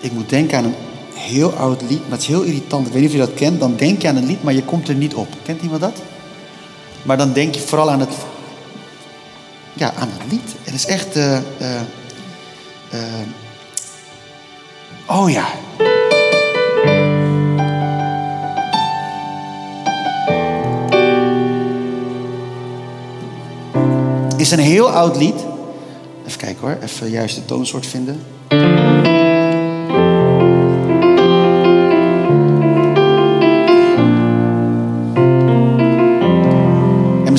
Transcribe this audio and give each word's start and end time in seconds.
Ik 0.00 0.12
moet 0.12 0.28
denken 0.28 0.58
aan 0.58 0.64
een 0.64 0.74
heel 1.14 1.52
oud 1.52 1.82
lied, 1.82 2.00
maar 2.00 2.10
het 2.10 2.20
is 2.20 2.26
heel 2.26 2.42
irritant. 2.42 2.86
Ik 2.86 2.92
weet 2.92 3.02
niet 3.02 3.10
of 3.10 3.16
je 3.16 3.26
dat 3.26 3.34
kent. 3.34 3.60
Dan 3.60 3.76
denk 3.76 4.02
je 4.02 4.08
aan 4.08 4.16
een 4.16 4.26
lied, 4.26 4.42
maar 4.42 4.54
je 4.54 4.62
komt 4.64 4.88
er 4.88 4.94
niet 4.94 5.14
op. 5.14 5.28
Kent 5.42 5.62
iemand 5.62 5.80
dat? 5.80 6.02
Maar 7.02 7.16
dan 7.16 7.32
denk 7.32 7.54
je 7.54 7.60
vooral 7.60 7.90
aan 7.90 8.00
het, 8.00 8.14
ja, 9.72 9.92
aan 9.94 10.08
het 10.12 10.32
lied. 10.32 10.54
Het 10.62 10.74
is 10.74 10.86
echt. 10.86 11.16
eh, 11.16 11.36
eh, 11.36 11.80
eh, 12.90 13.26
oh 15.06 15.30
ja. 15.30 15.46
Is 24.36 24.50
een 24.50 24.58
heel 24.58 24.90
oud 24.90 25.16
lied. 25.16 25.44
Even 26.26 26.38
kijken 26.38 26.60
hoor, 26.60 26.78
even 26.82 27.10
juist 27.10 27.34
de 27.34 27.44
toonsoort 27.44 27.86
vinden. 27.86 28.20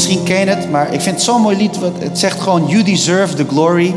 Misschien 0.07 0.23
ken 0.23 0.39
je 0.39 0.45
het, 0.45 0.71
maar 0.71 0.93
ik 0.93 1.01
vind 1.01 1.15
het 1.15 1.23
zo'n 1.23 1.41
mooi 1.41 1.57
lied. 1.57 1.77
Het 1.99 2.19
zegt 2.19 2.41
gewoon: 2.41 2.67
You 2.67 2.83
deserve 2.83 3.35
the 3.35 3.45
glory 3.47 3.95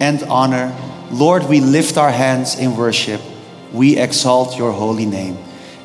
and 0.00 0.22
honor. 0.26 0.70
Lord, 1.10 1.46
we 1.46 1.60
lift 1.60 1.96
our 1.96 2.12
hands 2.12 2.56
in 2.56 2.74
worship. 2.74 3.20
We 3.70 4.00
exalt 4.00 4.54
your 4.54 4.72
holy 4.72 5.04
name. 5.04 5.32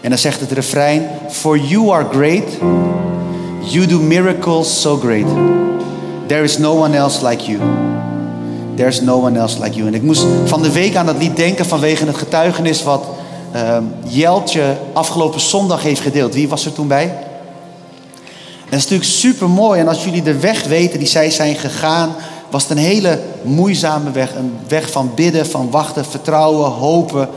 En 0.02 0.10
dan 0.10 0.18
zegt 0.18 0.40
het 0.40 0.52
refrein: 0.52 1.08
For 1.30 1.58
you 1.58 1.92
are 1.92 2.06
great. 2.12 2.58
You 3.60 3.86
do 3.86 4.00
miracles 4.00 4.82
so 4.82 4.98
great. 4.98 5.26
There 6.28 6.44
is 6.44 6.58
no 6.58 6.74
one 6.74 6.98
else 6.98 7.28
like 7.28 7.44
you. 7.44 7.60
There's 8.76 9.02
no 9.02 9.18
one 9.18 9.40
else 9.40 9.60
like 9.62 9.76
you. 9.76 9.88
En 9.88 9.94
ik 9.94 10.02
moest 10.02 10.26
van 10.46 10.62
de 10.62 10.72
week 10.72 10.96
aan 10.96 11.06
dat 11.06 11.18
lied 11.18 11.36
denken 11.36 11.66
vanwege 11.66 12.06
het 12.06 12.18
getuigenis 12.18 12.84
wat 12.84 13.06
ehm, 13.52 13.84
Jeltje 14.04 14.78
afgelopen 14.94 15.40
zondag 15.40 15.84
heeft 15.84 16.02
gedeeld. 16.02 16.34
Wie 16.34 16.50
was 16.50 16.66
er 16.66 16.74
toen 16.74 16.88
bij? 16.88 17.27
Dat 18.70 18.80
is 18.80 18.84
natuurlijk 18.84 19.10
super 19.10 19.50
mooi. 19.50 19.80
En 19.80 19.88
als 19.88 20.04
jullie 20.04 20.22
de 20.22 20.40
weg 20.40 20.64
weten 20.64 21.00
die 21.00 21.08
zij 21.08 21.30
zijn 21.32 21.56
gegaan, 21.56 22.16
was 22.50 22.62
het 22.64 22.72
een 22.72 22.78
hele 22.78 23.20
moeizame 23.44 24.12
weg. 24.12 24.36
Een 24.36 24.54
weg 24.68 24.92
van 24.92 25.12
bidden, 25.16 25.46
van 25.46 25.72
wachten, 25.72 26.06
vertrouwen, 26.06 26.70
hopen, 26.70 27.30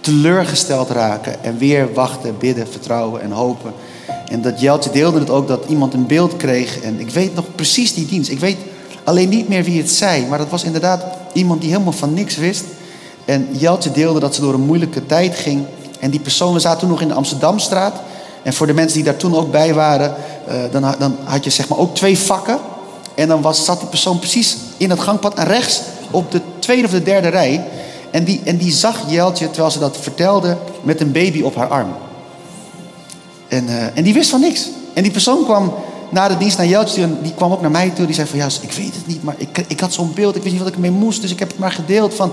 teleurgesteld 0.00 0.90
raken. 0.90 1.44
En 1.44 1.58
weer 1.58 1.92
wachten, 1.94 2.38
bidden, 2.38 2.68
vertrouwen 2.68 3.22
en 3.22 3.30
hopen. 3.30 3.72
En 4.30 4.42
dat 4.42 4.60
Jeltje 4.60 4.90
deelde 4.90 5.18
het 5.18 5.30
ook 5.30 5.48
dat 5.48 5.64
iemand 5.68 5.94
een 5.94 6.06
beeld 6.06 6.36
kreeg. 6.36 6.80
En 6.80 7.00
ik 7.00 7.10
weet 7.10 7.34
nog 7.34 7.44
precies 7.54 7.94
die 7.94 8.06
dienst. 8.06 8.30
Ik 8.30 8.40
weet 8.40 8.58
alleen 9.04 9.28
niet 9.28 9.48
meer 9.48 9.64
wie 9.64 9.80
het 9.80 9.90
zei. 9.90 10.26
Maar 10.26 10.38
dat 10.38 10.50
was 10.50 10.64
inderdaad 10.64 11.04
iemand 11.32 11.60
die 11.60 11.70
helemaal 11.70 11.92
van 11.92 12.14
niks 12.14 12.36
wist. 12.36 12.64
En 13.24 13.48
Jeltje 13.50 13.90
deelde 13.90 14.20
dat 14.20 14.34
ze 14.34 14.40
door 14.40 14.54
een 14.54 14.66
moeilijke 14.66 15.06
tijd 15.06 15.36
ging. 15.36 15.64
En 16.00 16.10
die 16.10 16.20
persoon, 16.20 16.60
zaten 16.60 16.80
toen 16.80 16.88
nog 16.88 17.00
in 17.00 17.08
de 17.08 17.14
Amsterdamstraat. 17.14 17.94
En 18.48 18.54
voor 18.54 18.66
de 18.66 18.74
mensen 18.74 18.96
die 18.96 19.04
daar 19.04 19.16
toen 19.16 19.36
ook 19.36 19.50
bij 19.50 19.74
waren, 19.74 20.14
eh, 20.46 20.56
dan, 20.70 20.94
dan 20.98 21.16
had 21.24 21.44
je 21.44 21.50
zeg 21.50 21.68
maar 21.68 21.78
ook 21.78 21.94
twee 21.94 22.18
vakken. 22.18 22.58
En 23.14 23.28
dan 23.28 23.42
was, 23.42 23.64
zat 23.64 23.80
die 23.80 23.88
persoon 23.88 24.18
precies 24.18 24.56
in 24.76 24.90
het 24.90 25.00
gangpad 25.00 25.34
en 25.34 25.46
rechts 25.46 25.80
op 26.10 26.30
de 26.30 26.40
tweede 26.58 26.84
of 26.84 26.90
de 26.90 27.02
derde 27.02 27.28
rij. 27.28 27.64
En 28.10 28.24
die, 28.24 28.40
en 28.44 28.56
die 28.56 28.72
zag 28.72 29.00
Jeltje, 29.06 29.46
terwijl 29.46 29.70
ze 29.70 29.78
dat 29.78 29.96
vertelde, 30.00 30.56
met 30.82 31.00
een 31.00 31.12
baby 31.12 31.42
op 31.42 31.54
haar 31.54 31.68
arm. 31.68 31.88
En, 33.48 33.68
eh, 33.68 33.96
en 33.96 34.04
die 34.04 34.14
wist 34.14 34.30
van 34.30 34.40
niks. 34.40 34.68
En 34.92 35.02
die 35.02 35.12
persoon 35.12 35.44
kwam 35.44 35.74
na 36.08 36.28
de 36.28 36.36
dienst 36.36 36.56
naar 36.56 36.66
Jeltje 36.66 37.02
en 37.02 37.18
die 37.22 37.34
kwam 37.34 37.52
ook 37.52 37.60
naar 37.60 37.70
mij 37.70 37.90
toe. 37.90 38.06
Die 38.06 38.14
zei 38.14 38.28
van, 38.28 38.38
ja, 38.38 38.48
ik 38.60 38.72
weet 38.72 38.94
het 38.94 39.06
niet, 39.06 39.22
maar 39.22 39.34
ik, 39.38 39.64
ik 39.66 39.80
had 39.80 39.92
zo'n 39.92 40.12
beeld. 40.14 40.36
Ik 40.36 40.42
wist 40.42 40.54
niet 40.54 40.62
wat 40.62 40.72
ik 40.72 40.76
ermee 40.76 40.90
moest, 40.90 41.20
dus 41.20 41.30
ik 41.30 41.38
heb 41.38 41.48
het 41.48 41.58
maar 41.58 41.72
gedeeld 41.72 42.14
van... 42.14 42.32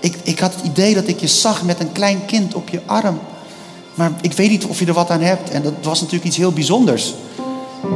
Ik, 0.00 0.16
ik 0.22 0.38
had 0.38 0.54
het 0.54 0.64
idee 0.64 0.94
dat 0.94 1.08
ik 1.08 1.20
je 1.20 1.28
zag 1.28 1.62
met 1.62 1.80
een 1.80 1.92
klein 1.92 2.24
kind 2.26 2.54
op 2.54 2.68
je 2.68 2.80
arm. 2.86 3.18
Maar 3.94 4.12
ik 4.20 4.32
weet 4.32 4.50
niet 4.50 4.64
of 4.64 4.78
je 4.78 4.86
er 4.86 4.92
wat 4.92 5.10
aan 5.10 5.20
hebt. 5.20 5.50
En 5.50 5.62
dat 5.62 5.72
was 5.82 6.00
natuurlijk 6.00 6.26
iets 6.26 6.36
heel 6.36 6.52
bijzonders. 6.52 7.14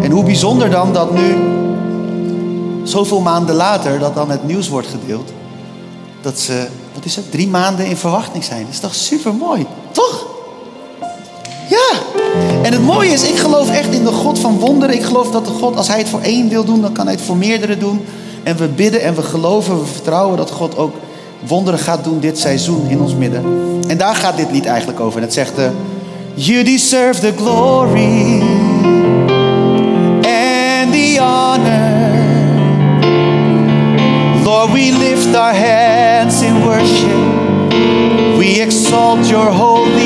En 0.02 0.10
hoe 0.10 0.24
bijzonder 0.24 0.70
dan 0.70 0.92
dat 0.92 1.12
nu, 1.12 1.36
zoveel 2.82 3.20
maanden 3.20 3.54
later, 3.54 3.98
dat 3.98 4.14
dan 4.14 4.30
het 4.30 4.46
nieuws 4.46 4.68
wordt 4.68 4.88
gedeeld. 4.88 5.32
Dat 6.20 6.38
ze, 6.38 6.66
wat 6.94 7.04
is 7.04 7.16
het, 7.16 7.30
drie 7.30 7.48
maanden 7.48 7.86
in 7.86 7.96
verwachting 7.96 8.44
zijn. 8.44 8.62
Dat 8.64 8.72
is 8.72 8.80
toch 8.80 8.94
super 8.94 9.34
mooi, 9.34 9.66
toch? 9.90 10.26
Ja. 11.68 12.00
En 12.62 12.72
het 12.72 12.82
mooie 12.82 13.10
is, 13.10 13.22
ik 13.22 13.36
geloof 13.36 13.70
echt 13.70 13.94
in 13.94 14.04
de 14.04 14.12
God 14.12 14.38
van 14.38 14.58
wonderen. 14.58 14.94
Ik 14.94 15.02
geloof 15.02 15.30
dat 15.30 15.44
de 15.44 15.50
God, 15.50 15.76
als 15.76 15.88
hij 15.88 15.98
het 15.98 16.08
voor 16.08 16.20
één 16.20 16.48
wil 16.48 16.64
doen, 16.64 16.80
dan 16.80 16.92
kan 16.92 17.06
hij 17.06 17.14
het 17.14 17.24
voor 17.24 17.36
meerdere 17.36 17.78
doen. 17.78 18.04
En 18.42 18.56
we 18.56 18.68
bidden 18.68 19.00
en 19.02 19.14
we 19.14 19.22
geloven, 19.22 19.80
we 19.80 19.86
vertrouwen 19.86 20.36
dat 20.36 20.50
God 20.50 20.76
ook 20.76 20.94
wonderen 21.46 21.80
gaat 21.80 22.04
doen 22.04 22.20
dit 22.20 22.38
seizoen 22.38 22.88
in 22.88 23.00
ons 23.00 23.14
midden. 23.14 23.44
En 23.88 23.98
daar 23.98 24.14
gaat 24.14 24.36
dit 24.36 24.50
lied 24.50 24.66
eigenlijk 24.66 25.00
over. 25.00 25.18
En 25.18 25.24
het 25.24 25.34
zegt, 25.34 25.58
eh, 25.58 25.68
You 26.34 26.64
deserve 26.64 27.20
the 27.20 27.32
glory 27.36 28.40
and 30.22 30.92
the 30.92 31.16
honor. 31.18 31.94
Lord, 34.44 34.72
we 34.72 34.92
lift 34.98 35.34
our 35.34 35.54
hands 35.54 36.42
in 36.42 36.62
worship. 36.62 37.34
We 38.38 38.60
exalt 38.60 39.28
your 39.28 39.50
holy 39.50 40.05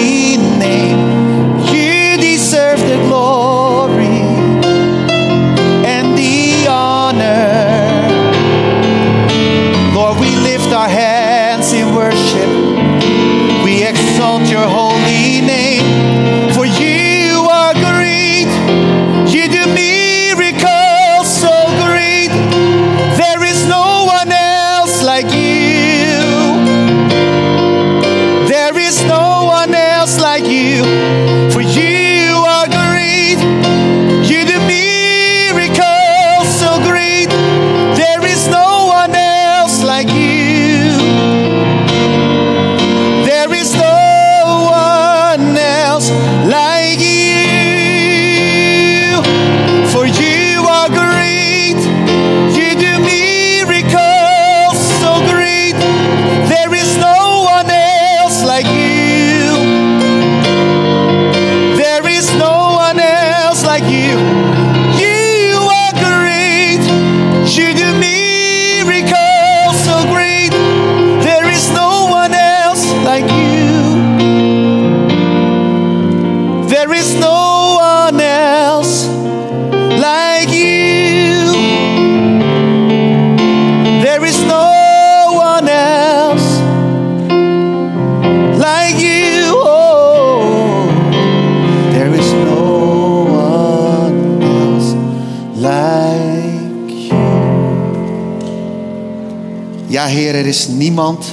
is 100.51 100.67
niemand 100.67 101.27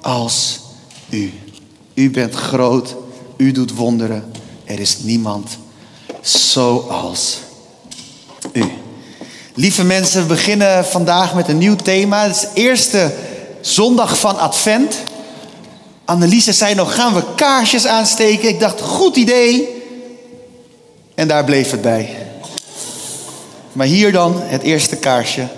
als 0.00 0.60
U. 1.10 1.32
U 1.94 2.10
bent 2.10 2.34
groot, 2.34 2.96
U 3.36 3.52
doet 3.52 3.74
wonderen. 3.74 4.32
Er 4.64 4.80
is 4.80 4.98
niemand 4.98 5.58
zoals 6.20 7.38
U. 8.52 8.64
Lieve 9.54 9.84
mensen, 9.84 10.20
we 10.20 10.26
beginnen 10.26 10.84
vandaag 10.84 11.34
met 11.34 11.48
een 11.48 11.58
nieuw 11.58 11.76
thema. 11.76 12.22
Het 12.22 12.34
is 12.34 12.40
de 12.40 12.50
eerste 12.54 13.12
zondag 13.60 14.18
van 14.18 14.38
Advent. 14.38 14.96
Anneliese 16.04 16.52
zei 16.52 16.74
nog, 16.74 16.94
gaan 16.94 17.14
we 17.14 17.22
kaarsjes 17.36 17.86
aansteken? 17.86 18.48
Ik 18.48 18.60
dacht, 18.60 18.80
goed 18.80 19.16
idee. 19.16 19.68
En 21.14 21.28
daar 21.28 21.44
bleef 21.44 21.70
het 21.70 21.82
bij. 21.82 22.16
Maar 23.72 23.86
hier 23.86 24.12
dan 24.12 24.40
het 24.40 24.62
eerste 24.62 24.96
kaarsje. 24.96 25.48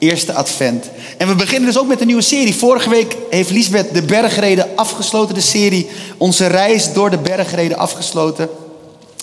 Eerste 0.00 0.32
advent. 0.32 0.90
En 1.16 1.28
we 1.28 1.34
beginnen 1.34 1.68
dus 1.68 1.78
ook 1.78 1.86
met 1.86 2.00
een 2.00 2.06
nieuwe 2.06 2.22
serie. 2.22 2.54
Vorige 2.54 2.90
week 2.90 3.16
heeft 3.30 3.50
Liesbeth 3.50 3.94
de 3.94 4.02
bergreden 4.02 4.68
afgesloten, 4.74 5.34
de 5.34 5.40
serie. 5.40 5.88
Onze 6.16 6.46
reis 6.46 6.92
door 6.92 7.10
de 7.10 7.18
bergreden 7.18 7.78
afgesloten. 7.78 8.48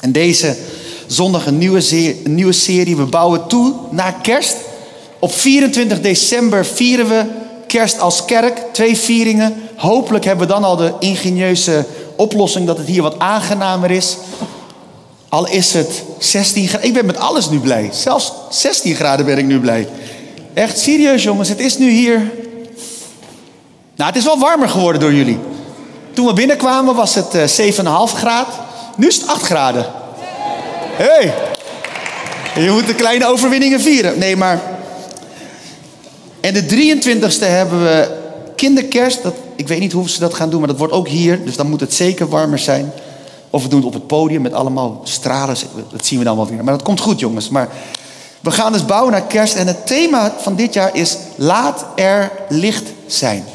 En 0.01 0.11
deze 0.11 0.55
zondag 1.07 1.45
een 1.45 1.57
nieuwe, 1.57 1.81
een 2.23 2.35
nieuwe 2.35 2.51
serie. 2.51 2.97
We 2.97 3.05
bouwen 3.05 3.47
toe 3.47 3.73
naar 3.89 4.15
kerst. 4.21 4.55
Op 5.19 5.33
24 5.33 6.01
december 6.01 6.65
vieren 6.65 7.07
we 7.07 7.25
kerst 7.67 7.99
als 7.99 8.25
kerk. 8.25 8.63
Twee 8.71 8.97
vieringen. 8.97 9.55
Hopelijk 9.75 10.25
hebben 10.25 10.47
we 10.47 10.53
dan 10.53 10.63
al 10.63 10.75
de 10.75 10.93
ingenieuze 10.99 11.85
oplossing 12.15 12.67
dat 12.67 12.77
het 12.77 12.87
hier 12.87 13.01
wat 13.01 13.19
aangenamer 13.19 13.91
is. 13.91 14.17
Al 15.29 15.47
is 15.47 15.73
het 15.73 16.03
16 16.19 16.67
graden. 16.67 16.87
Ik 16.87 16.93
ben 16.93 17.05
met 17.05 17.17
alles 17.17 17.49
nu 17.49 17.59
blij. 17.59 17.89
Zelfs 17.93 18.31
16 18.49 18.95
graden 18.95 19.25
ben 19.25 19.37
ik 19.37 19.45
nu 19.45 19.59
blij. 19.59 19.87
Echt 20.57 20.79
serieus 20.79 21.23
jongens, 21.23 21.49
het 21.49 21.59
is 21.59 21.77
nu 21.77 21.89
hier. 21.89 22.31
Nou, 23.95 24.09
het 24.09 24.15
is 24.15 24.23
wel 24.23 24.39
warmer 24.39 24.69
geworden 24.69 25.01
door 25.01 25.13
jullie. 25.13 25.37
Toen 26.13 26.25
we 26.25 26.33
binnenkwamen 26.33 26.95
was 26.95 27.15
het 27.15 27.35
uh, 27.35 27.75
7,5 27.75 27.83
graden. 28.15 28.53
Nu 28.95 29.07
is 29.07 29.15
het 29.15 29.27
8 29.27 29.41
graden. 29.41 29.85
Hey. 30.91 31.33
Je 32.63 32.71
moet 32.71 32.87
de 32.87 32.95
kleine 32.95 33.25
overwinningen 33.25 33.81
vieren. 33.81 34.19
Nee, 34.19 34.35
maar. 34.35 34.61
En 36.39 36.53
de 36.53 36.63
23ste 36.63 37.45
hebben 37.45 37.83
we 37.83 38.09
kinderkerst. 38.55 39.23
Dat, 39.23 39.35
ik 39.55 39.67
weet 39.67 39.79
niet 39.79 39.93
hoe 39.93 40.09
ze 40.09 40.19
dat 40.19 40.33
gaan 40.33 40.49
doen, 40.49 40.59
maar 40.59 40.69
dat 40.69 40.77
wordt 40.77 40.93
ook 40.93 41.07
hier. 41.07 41.43
Dus 41.45 41.55
dan 41.55 41.69
moet 41.69 41.79
het 41.79 41.93
zeker 41.93 42.29
warmer 42.29 42.59
zijn. 42.59 42.91
Of 43.49 43.63
we 43.63 43.69
doen 43.69 43.79
het 43.79 43.87
op 43.87 43.93
het 43.93 44.07
podium 44.07 44.41
met 44.41 44.53
allemaal 44.53 45.01
stralen. 45.03 45.55
Dat 45.91 46.05
zien 46.05 46.19
we 46.19 46.25
dan 46.25 46.35
wel 46.35 46.47
weer. 46.47 46.63
Maar 46.63 46.73
dat 46.73 46.85
komt 46.85 46.99
goed, 46.99 47.19
jongens. 47.19 47.49
Maar 47.49 47.69
we 48.47 48.53
gaan 48.53 48.71
dus 48.71 48.85
bouwen 48.85 49.11
naar 49.11 49.27
kerst. 49.27 49.55
En 49.55 49.67
het 49.67 49.87
thema 49.87 50.33
van 50.37 50.55
dit 50.55 50.73
jaar 50.73 50.95
is: 50.95 51.17
Laat 51.35 51.85
er 51.95 52.31
licht 52.49 52.83
zijn. 53.07 53.45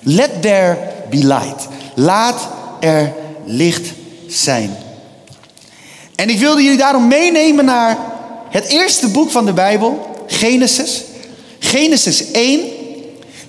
Let 0.00 0.42
there 0.42 0.78
be 1.10 1.16
light. 1.16 1.68
Laat 1.94 2.48
er 2.80 3.12
licht 3.44 3.92
zijn. 4.28 4.76
En 6.14 6.30
ik 6.30 6.38
wilde 6.38 6.62
jullie 6.62 6.78
daarom 6.78 7.08
meenemen 7.08 7.64
naar 7.64 7.98
het 8.48 8.64
eerste 8.64 9.08
boek 9.08 9.30
van 9.30 9.46
de 9.46 9.52
Bijbel, 9.52 10.16
Genesis. 10.26 11.02
Genesis 11.58 12.30
1 12.30 12.60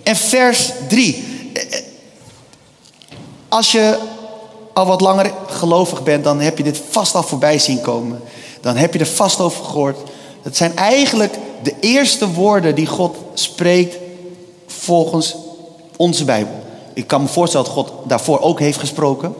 en 0.04 0.16
vers 0.16 0.72
3. 0.88 1.24
Als 3.50 3.72
je 3.72 3.98
al 4.74 4.86
wat 4.86 5.02
langer 5.02 5.32
gelovig 5.48 6.04
bent, 6.04 6.24
dan 6.24 6.40
heb 6.40 6.58
je 6.58 6.64
dit 6.64 6.82
vast 6.90 7.16
al 7.16 7.24
voorbij 7.24 7.60
zien 7.60 7.82
komen. 7.82 8.22
Dan 8.62 8.76
heb 8.76 8.94
je 8.94 9.00
er 9.00 9.08
vast 9.08 9.40
over 9.40 9.66
gehoord. 9.66 9.98
Het 10.46 10.58
zijn 10.58 10.76
eigenlijk 10.76 11.34
de 11.64 11.74
eerste 11.80 12.32
woorden 12.32 12.76
die 12.76 12.86
God 12.86 13.16
spreekt 13.34 13.96
volgens 14.68 15.36
onze 15.96 16.26
Bijbel. 16.26 16.64
Ik 16.94 17.08
kan 17.08 17.22
me 17.22 17.28
voorstellen 17.28 17.66
dat 17.66 17.76
God 17.76 17.92
daarvoor 18.04 18.40
ook 18.40 18.60
heeft 18.60 18.80
gesproken. 18.80 19.34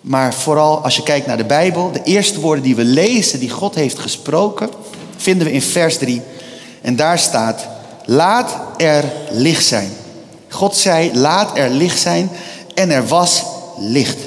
Maar 0.00 0.34
vooral 0.34 0.78
als 0.78 0.96
je 0.96 1.02
kijkt 1.02 1.26
naar 1.26 1.36
de 1.36 1.44
Bijbel, 1.44 1.92
de 1.92 2.02
eerste 2.02 2.40
woorden 2.40 2.64
die 2.64 2.76
we 2.76 2.84
lezen, 2.84 3.40
die 3.40 3.50
God 3.50 3.74
heeft 3.74 3.98
gesproken, 3.98 4.70
vinden 5.16 5.46
we 5.46 5.52
in 5.52 5.62
vers 5.62 5.98
3. 5.98 6.22
En 6.80 6.96
daar 6.96 7.18
staat: 7.18 7.68
Laat 8.04 8.54
er 8.76 9.04
licht 9.30 9.66
zijn. 9.66 9.90
God 10.48 10.76
zei: 10.76 11.10
Laat 11.18 11.58
er 11.58 11.70
licht 11.70 12.00
zijn. 12.00 12.30
En 12.74 12.90
er 12.90 13.06
was 13.06 13.42
licht. 13.78 14.18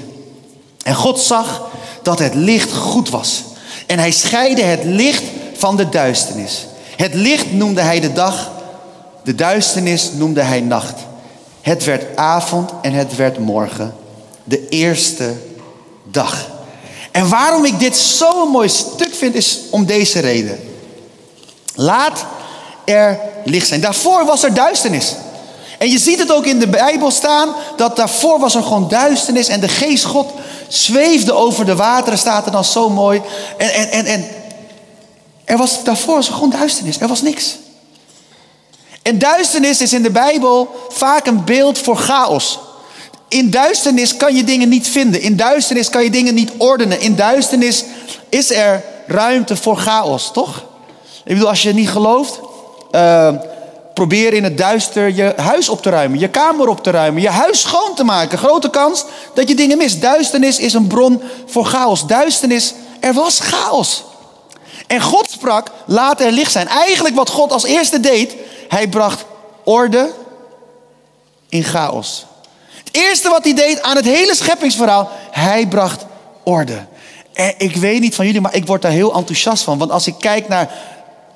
En 0.83 0.95
God 0.95 1.19
zag 1.19 1.69
dat 2.01 2.19
het 2.19 2.33
licht 2.33 2.73
goed 2.73 3.09
was. 3.09 3.43
En 3.87 3.99
hij 3.99 4.11
scheidde 4.11 4.63
het 4.63 4.83
licht 4.83 5.23
van 5.65 5.75
de 5.75 5.89
duisternis. 5.89 6.65
Het 6.95 7.13
licht 7.13 7.51
noemde 7.51 7.81
hij 7.81 7.99
de 7.99 8.13
dag, 8.13 8.51
de 9.23 9.35
duisternis 9.35 10.11
noemde 10.13 10.41
hij 10.41 10.61
nacht. 10.61 10.99
Het 11.61 11.83
werd 11.83 12.17
avond 12.17 12.71
en 12.81 12.93
het 12.93 13.15
werd 13.15 13.39
morgen, 13.39 13.95
de 14.43 14.67
eerste 14.69 15.33
dag. 16.03 16.49
En 17.11 17.29
waarom 17.29 17.65
ik 17.65 17.79
dit 17.79 17.97
zo'n 17.97 18.49
mooi 18.49 18.69
stuk 18.69 19.15
vind, 19.15 19.35
is 19.35 19.59
om 19.69 19.85
deze 19.85 20.19
reden. 20.19 20.59
Laat 21.75 22.25
er 22.83 23.19
licht 23.45 23.67
zijn. 23.67 23.81
Daarvoor 23.81 24.25
was 24.25 24.43
er 24.43 24.53
duisternis. 24.53 25.15
En 25.77 25.89
je 25.89 25.97
ziet 25.97 26.19
het 26.19 26.31
ook 26.31 26.45
in 26.45 26.59
de 26.59 26.67
Bijbel 26.67 27.11
staan, 27.11 27.49
dat 27.77 27.95
daarvoor 27.95 28.39
was 28.39 28.55
er 28.55 28.63
gewoon 28.63 28.89
duisternis 28.89 29.47
en 29.47 29.59
de 29.59 29.67
geest 29.67 30.03
God 30.03 30.31
zweefde 30.67 31.33
over 31.33 31.65
de 31.65 31.75
wateren, 31.75 32.19
staat 32.19 32.45
er 32.45 32.51
dan 32.51 32.65
zo 32.65 32.89
mooi. 32.89 33.21
En, 33.57 33.73
en, 33.73 33.89
en, 33.89 34.05
en 34.05 34.25
er 35.45 35.57
was 35.57 35.83
daarvoor 35.83 36.23
gewoon 36.23 36.49
duisternis, 36.49 36.99
er 36.99 37.07
was 37.07 37.21
niks. 37.21 37.55
En 39.01 39.19
duisternis 39.19 39.81
is 39.81 39.93
in 39.93 40.03
de 40.03 40.11
Bijbel 40.11 40.87
vaak 40.89 41.25
een 41.25 41.43
beeld 41.43 41.77
voor 41.77 41.97
chaos. 41.97 42.59
In 43.27 43.49
duisternis 43.49 44.17
kan 44.17 44.35
je 44.35 44.43
dingen 44.43 44.69
niet 44.69 44.87
vinden. 44.87 45.21
In 45.21 45.35
duisternis 45.35 45.89
kan 45.89 46.03
je 46.03 46.09
dingen 46.09 46.33
niet 46.33 46.51
ordenen. 46.57 46.99
In 46.99 47.15
duisternis 47.15 47.83
is 48.29 48.51
er 48.51 48.83
ruimte 49.07 49.55
voor 49.55 49.77
chaos, 49.77 50.31
toch? 50.33 50.65
Ik 51.23 51.33
bedoel, 51.33 51.49
als 51.49 51.61
je 51.61 51.73
niet 51.73 51.89
gelooft, 51.89 52.39
uh, 52.91 53.29
probeer 53.93 54.33
in 54.33 54.43
het 54.43 54.57
duister 54.57 55.15
je 55.15 55.33
huis 55.35 55.69
op 55.69 55.81
te 55.81 55.89
ruimen, 55.89 56.19
je 56.19 56.29
kamer 56.29 56.67
op 56.67 56.83
te 56.83 56.91
ruimen, 56.91 57.21
je 57.21 57.29
huis 57.29 57.61
schoon 57.61 57.95
te 57.95 58.03
maken. 58.03 58.37
Grote 58.37 58.69
kans 58.69 59.05
dat 59.33 59.49
je 59.49 59.55
dingen 59.55 59.77
mist. 59.77 60.01
Duisternis 60.01 60.59
is 60.59 60.73
een 60.73 60.87
bron 60.87 61.21
voor 61.45 61.65
chaos. 61.65 62.07
Duisternis, 62.07 62.73
er 62.99 63.13
was 63.13 63.39
chaos. 63.39 64.03
En 64.87 65.01
God 65.01 65.31
sprak, 65.31 65.71
laat 65.85 66.21
er 66.21 66.31
licht 66.31 66.51
zijn. 66.51 66.67
Eigenlijk 66.67 67.15
wat 67.15 67.29
God 67.29 67.51
als 67.51 67.63
eerste 67.63 67.99
deed, 67.99 68.35
hij 68.67 68.87
bracht 68.87 69.25
orde 69.63 70.13
in 71.49 71.63
chaos. 71.63 72.25
Het 72.83 72.89
eerste 72.91 73.29
wat 73.29 73.43
hij 73.43 73.53
deed 73.53 73.81
aan 73.81 73.95
het 73.95 74.05
hele 74.05 74.35
scheppingsverhaal, 74.35 75.09
hij 75.31 75.67
bracht 75.67 76.05
orde. 76.43 76.85
En 77.33 77.53
ik 77.57 77.75
weet 77.75 78.01
niet 78.01 78.15
van 78.15 78.25
jullie, 78.25 78.41
maar 78.41 78.55
ik 78.55 78.65
word 78.65 78.81
daar 78.81 78.91
heel 78.91 79.13
enthousiast 79.13 79.63
van. 79.63 79.77
Want 79.77 79.91
als 79.91 80.07
ik 80.07 80.15
kijk 80.19 80.47
naar 80.47 80.71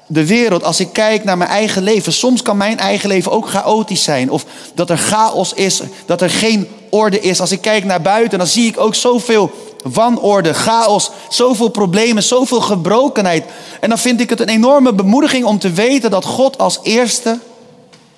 de 0.08 0.26
wereld, 0.26 0.64
als 0.64 0.80
ik 0.80 0.94
kijk 0.94 1.24
naar 1.24 1.38
mijn 1.38 1.50
eigen 1.50 1.84
leven, 1.84 2.14
soms 2.14 2.42
kan 2.42 2.58
mijn 2.58 2.80
eigen 2.80 3.10
leven 3.10 3.32
ook 3.32 3.50
chaotisch 3.50 4.04
zijn. 4.04 4.32
Of 4.32 4.46
dat 4.74 4.90
er 4.90 4.98
chaos 4.98 5.54
is, 5.54 5.82
dat 6.06 6.22
er 6.22 6.30
geen 6.30 6.70
orde 6.90 7.20
is. 7.20 7.40
Als 7.40 7.52
ik 7.52 7.62
kijk 7.62 7.84
naar 7.84 8.02
buiten, 8.02 8.38
dan 8.38 8.48
zie 8.48 8.68
ik 8.68 8.80
ook 8.80 8.96
zoveel 8.96 9.52
wanorde, 9.84 10.54
chaos, 10.54 11.12
zoveel 11.30 11.70
problemen, 11.70 12.24
zoveel 12.24 12.62
gebrokenheid. 12.62 13.46
En 13.80 13.90
dan 13.90 13.98
vind 13.98 14.22
ik 14.22 14.30
het 14.30 14.40
een 14.40 14.50
enorme 14.50 14.94
bemoediging 14.94 15.46
om 15.46 15.60
te 15.60 15.72
weten 15.72 16.12
dat 16.12 16.26
God 16.26 16.58
als 16.58 16.80
eerste 16.84 17.40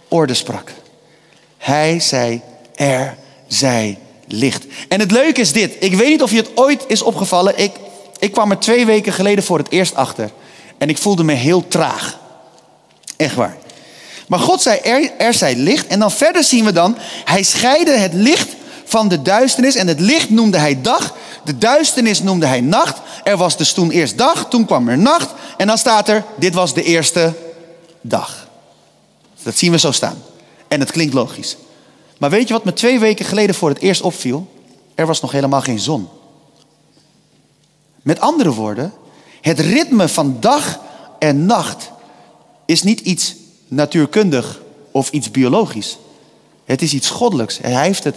orde 0.08 0.34
sprak. 0.34 0.72
Hij 1.58 2.00
zei, 2.00 2.42
er 2.76 3.18
zij 3.48 3.98
licht. 4.28 4.66
En 4.88 5.00
het 5.00 5.12
leuke 5.12 5.42
is 5.42 5.52
dit, 5.52 5.76
ik 5.80 5.94
weet 5.94 6.10
niet 6.10 6.22
of 6.22 6.32
je 6.32 6.38
het 6.38 6.52
ooit 6.56 6.84
is 6.88 7.02
opgevallen, 7.02 7.58
ik, 7.58 7.72
ik 8.20 8.32
kwam 8.32 8.52
er 8.52 8.60
twee 8.60 8.86
weken 8.86 9.14
geleden 9.14 9.44
voor 9.44 9.58
het 9.58 9.72
eerst 9.72 9.96
achter. 9.96 10.32
En 10.78 10.90
ik 10.90 10.98
voelde 10.98 11.24
me 11.24 11.34
heel 11.34 11.68
traag. 11.68 12.20
Echt 13.18 13.36
waar. 13.36 13.58
Maar 14.28 14.40
God 14.40 14.62
zei, 14.62 14.80
er, 14.80 15.12
er 15.18 15.34
zij 15.34 15.56
licht. 15.56 15.88
En 15.88 16.00
dan 16.00 16.12
verder 16.12 16.44
zien 16.44 16.66
we 16.66 16.72
dan, 16.72 16.98
hij 17.26 17.44
scheidde 17.44 17.98
het 17.98 18.14
licht 18.14 18.56
van 18.92 19.08
de 19.08 19.22
duisternis. 19.22 19.76
En 19.76 19.88
het 19.88 20.00
licht 20.00 20.30
noemde 20.30 20.58
hij 20.58 20.82
dag. 20.82 21.16
De 21.44 21.58
duisternis 21.58 22.22
noemde 22.22 22.46
hij 22.46 22.62
nacht. 22.62 23.02
Er 23.24 23.38
was 23.38 23.58
dus 23.58 23.74
toen 23.74 23.92
eerst 23.92 24.18
dag, 24.18 24.50
toen 24.50 24.66
kwam 24.66 24.90
er 24.90 24.98
nacht. 24.98 25.30
En 25.58 25.68
dan 25.68 25.78
staat 25.78 26.10
er, 26.10 26.24
dit 26.36 26.54
was 26.54 26.74
de 26.74 26.84
eerste 26.84 27.34
dag. 28.02 28.48
Dat 29.44 29.58
zien 29.58 29.72
we 29.72 29.80
zo 29.80 29.92
staan. 29.92 30.24
En 30.68 30.80
het 30.80 30.92
klinkt 30.92 31.14
logisch. 31.14 31.58
Maar 32.18 32.30
weet 32.30 32.48
je 32.48 32.54
wat 32.54 32.64
me 32.64 32.74
twee 32.74 33.00
weken 33.00 33.26
geleden 33.26 33.56
voor 33.56 33.70
het 33.70 33.80
eerst 33.80 34.02
opviel? 34.02 34.52
Er 34.96 35.06
was 35.06 35.22
nog 35.22 35.32
helemaal 35.32 35.62
geen 35.62 35.80
zon. 35.80 36.08
Met 38.02 38.20
andere 38.20 38.54
woorden, 38.54 38.94
het 39.42 39.60
ritme 39.60 40.08
van 40.08 40.38
dag 40.40 40.80
en 41.20 41.46
nacht 41.46 41.92
is 42.66 42.84
niet 42.84 43.00
iets 43.00 43.36
natuurkundig 43.68 44.62
of 44.92 45.10
iets 45.10 45.32
biologisch. 45.32 45.98
Het 46.66 46.82
is 46.82 46.94
iets 46.94 47.10
goddelijks. 47.10 47.58
Hij 47.62 47.84
heeft 47.84 48.04
het 48.04 48.16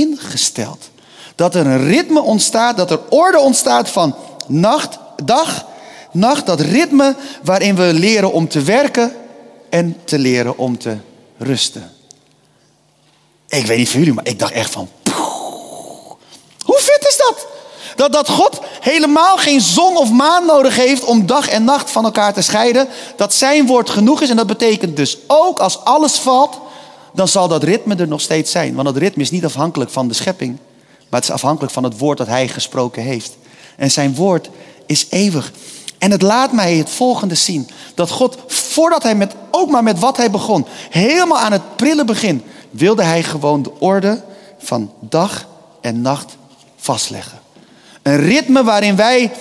ingesteld. 0.00 0.90
Dat 1.34 1.54
er 1.54 1.66
een 1.66 1.84
ritme 1.84 2.20
ontstaat, 2.20 2.76
dat 2.76 2.90
er 2.90 3.00
orde 3.08 3.38
ontstaat 3.38 3.90
van 3.90 4.14
nacht, 4.46 4.98
dag, 5.24 5.66
nacht. 6.12 6.46
Dat 6.46 6.60
ritme 6.60 7.16
waarin 7.42 7.76
we 7.76 7.92
leren 7.92 8.32
om 8.32 8.48
te 8.48 8.62
werken 8.62 9.12
en 9.70 9.96
te 10.04 10.18
leren 10.18 10.58
om 10.58 10.78
te 10.78 10.96
rusten. 11.38 11.92
Ik 13.48 13.66
weet 13.66 13.78
niet 13.78 13.88
van 13.88 13.98
jullie, 13.98 14.14
maar 14.14 14.26
ik 14.26 14.38
dacht 14.38 14.52
echt 14.52 14.70
van. 14.70 14.88
Hoe 16.64 16.78
vet 16.78 17.06
is 17.08 17.16
dat? 17.16 17.46
Dat, 17.96 18.12
dat 18.12 18.28
God 18.28 18.60
helemaal 18.80 19.36
geen 19.36 19.60
zon 19.60 19.96
of 19.96 20.10
maan 20.10 20.46
nodig 20.46 20.76
heeft 20.76 21.04
om 21.04 21.26
dag 21.26 21.48
en 21.48 21.64
nacht 21.64 21.90
van 21.90 22.04
elkaar 22.04 22.32
te 22.32 22.42
scheiden. 22.42 22.88
Dat 23.16 23.34
zijn 23.34 23.66
woord 23.66 23.90
genoeg 23.90 24.22
is. 24.22 24.30
En 24.30 24.36
dat 24.36 24.46
betekent 24.46 24.96
dus 24.96 25.18
ook 25.26 25.58
als 25.58 25.84
alles 25.84 26.14
valt, 26.14 26.58
dan 27.16 27.28
zal 27.28 27.48
dat 27.48 27.62
ritme 27.62 27.94
er 27.94 28.08
nog 28.08 28.20
steeds 28.20 28.50
zijn. 28.50 28.74
Want 28.74 28.86
dat 28.86 28.96
ritme 28.96 29.22
is 29.22 29.30
niet 29.30 29.44
afhankelijk 29.44 29.90
van 29.90 30.08
de 30.08 30.14
schepping. 30.14 30.56
Maar 31.08 31.20
het 31.20 31.28
is 31.28 31.34
afhankelijk 31.34 31.72
van 31.72 31.84
het 31.84 31.98
woord 31.98 32.18
dat 32.18 32.26
hij 32.26 32.48
gesproken 32.48 33.02
heeft. 33.02 33.36
En 33.76 33.90
zijn 33.90 34.14
woord 34.14 34.50
is 34.86 35.06
eeuwig. 35.10 35.52
En 35.98 36.10
het 36.10 36.22
laat 36.22 36.52
mij 36.52 36.74
het 36.74 36.90
volgende 36.90 37.34
zien. 37.34 37.68
Dat 37.94 38.10
God, 38.10 38.38
voordat 38.46 39.02
hij 39.02 39.14
met, 39.14 39.34
ook 39.50 39.70
maar 39.70 39.82
met 39.82 39.98
wat 39.98 40.16
hij 40.16 40.30
begon, 40.30 40.66
helemaal 40.90 41.38
aan 41.38 41.52
het 41.52 41.76
prillen 41.76 42.06
begin, 42.06 42.42
wilde 42.70 43.02
hij 43.02 43.22
gewoon 43.22 43.62
de 43.62 43.72
orde 43.78 44.22
van 44.58 44.92
dag 45.00 45.46
en 45.80 46.00
nacht 46.00 46.36
vastleggen. 46.76 47.38
Een 48.02 48.20
ritme 48.20 48.64
waarin 48.64 48.96
wij 48.96 49.32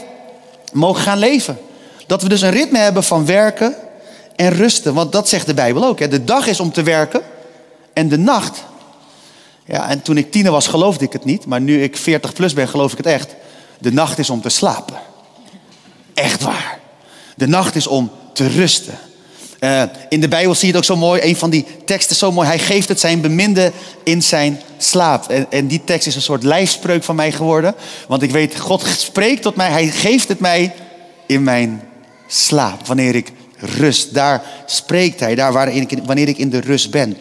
mogen 0.73 1.01
gaan 1.01 1.17
leven. 1.17 1.57
Dat 2.07 2.21
we 2.21 2.29
dus 2.29 2.41
een 2.41 2.51
ritme 2.51 2.77
hebben 2.77 3.03
van 3.03 3.25
werken 3.25 3.75
en 4.35 4.49
rusten. 4.49 4.93
Want 4.93 5.11
dat 5.11 5.29
zegt 5.29 5.45
de 5.45 5.53
Bijbel 5.53 5.85
ook. 5.85 5.99
Hè. 5.99 6.07
De 6.07 6.23
dag 6.23 6.47
is 6.47 6.59
om 6.59 6.71
te 6.71 6.83
werken 6.83 7.21
en 7.95 8.07
de 8.07 8.17
nacht. 8.17 8.63
Ja, 9.65 9.89
en 9.89 10.01
toen 10.01 10.17
ik 10.17 10.31
tiener 10.31 10.51
was, 10.51 10.67
geloofde 10.67 11.05
ik 11.05 11.13
het 11.13 11.25
niet. 11.25 11.45
Maar 11.45 11.61
nu 11.61 11.83
ik 11.83 11.97
40 11.97 12.33
plus 12.33 12.53
ben, 12.53 12.67
geloof 12.67 12.91
ik 12.91 12.97
het 12.97 13.07
echt. 13.07 13.35
De 13.79 13.91
nacht 13.91 14.17
is 14.17 14.29
om 14.29 14.41
te 14.41 14.49
slapen. 14.49 14.95
Echt 16.13 16.41
waar. 16.41 16.79
De 17.35 17.47
nacht 17.47 17.75
is 17.75 17.87
om 17.87 18.11
te 18.33 18.47
rusten. 18.47 18.97
Uh, 19.59 19.83
in 20.09 20.21
de 20.21 20.27
Bijbel 20.27 20.55
zie 20.55 20.67
je 20.67 20.73
het 20.73 20.77
ook 20.77 20.97
zo 20.97 21.05
mooi. 21.05 21.21
Een 21.23 21.35
van 21.35 21.49
die 21.49 21.65
teksten 21.85 22.15
zo 22.15 22.31
mooi. 22.31 22.47
Hij 22.47 22.59
geeft 22.59 22.89
het 22.89 22.99
zijn 22.99 23.21
beminde 23.21 23.71
in 24.03 24.23
zijn 24.23 24.61
slaap. 24.77 25.29
En, 25.29 25.45
en 25.49 25.67
die 25.67 25.83
tekst 25.83 26.07
is 26.07 26.15
een 26.15 26.21
soort 26.21 26.43
lijfspreuk 26.43 27.03
van 27.03 27.15
mij 27.15 27.31
geworden. 27.31 27.75
Want 28.07 28.21
ik 28.21 28.31
weet, 28.31 28.59
God 28.59 28.85
spreekt 28.97 29.41
tot 29.41 29.55
mij. 29.55 29.69
Hij 29.69 29.87
geeft 29.87 30.27
het 30.27 30.39
mij 30.39 30.73
in 31.25 31.43
mijn 31.43 31.81
slaap. 32.27 32.87
Wanneer 32.87 33.15
ik 33.15 33.31
rust. 33.59 34.13
Daar 34.13 34.43
spreekt 34.65 35.19
hij. 35.19 35.35
Daar 35.35 35.53
waarin 35.53 35.89
ik, 35.89 35.99
wanneer 36.05 36.27
ik 36.27 36.37
in 36.37 36.49
de 36.49 36.59
rust 36.59 36.91
ben. 36.91 37.17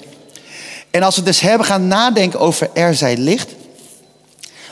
En 0.95 1.03
als 1.03 1.17
we 1.17 1.23
dus 1.23 1.41
hebben 1.41 1.67
gaan 1.67 1.87
nadenken 1.89 2.41
over 2.41 2.71
er 2.73 2.95
zij 2.95 3.17
licht. 3.17 3.55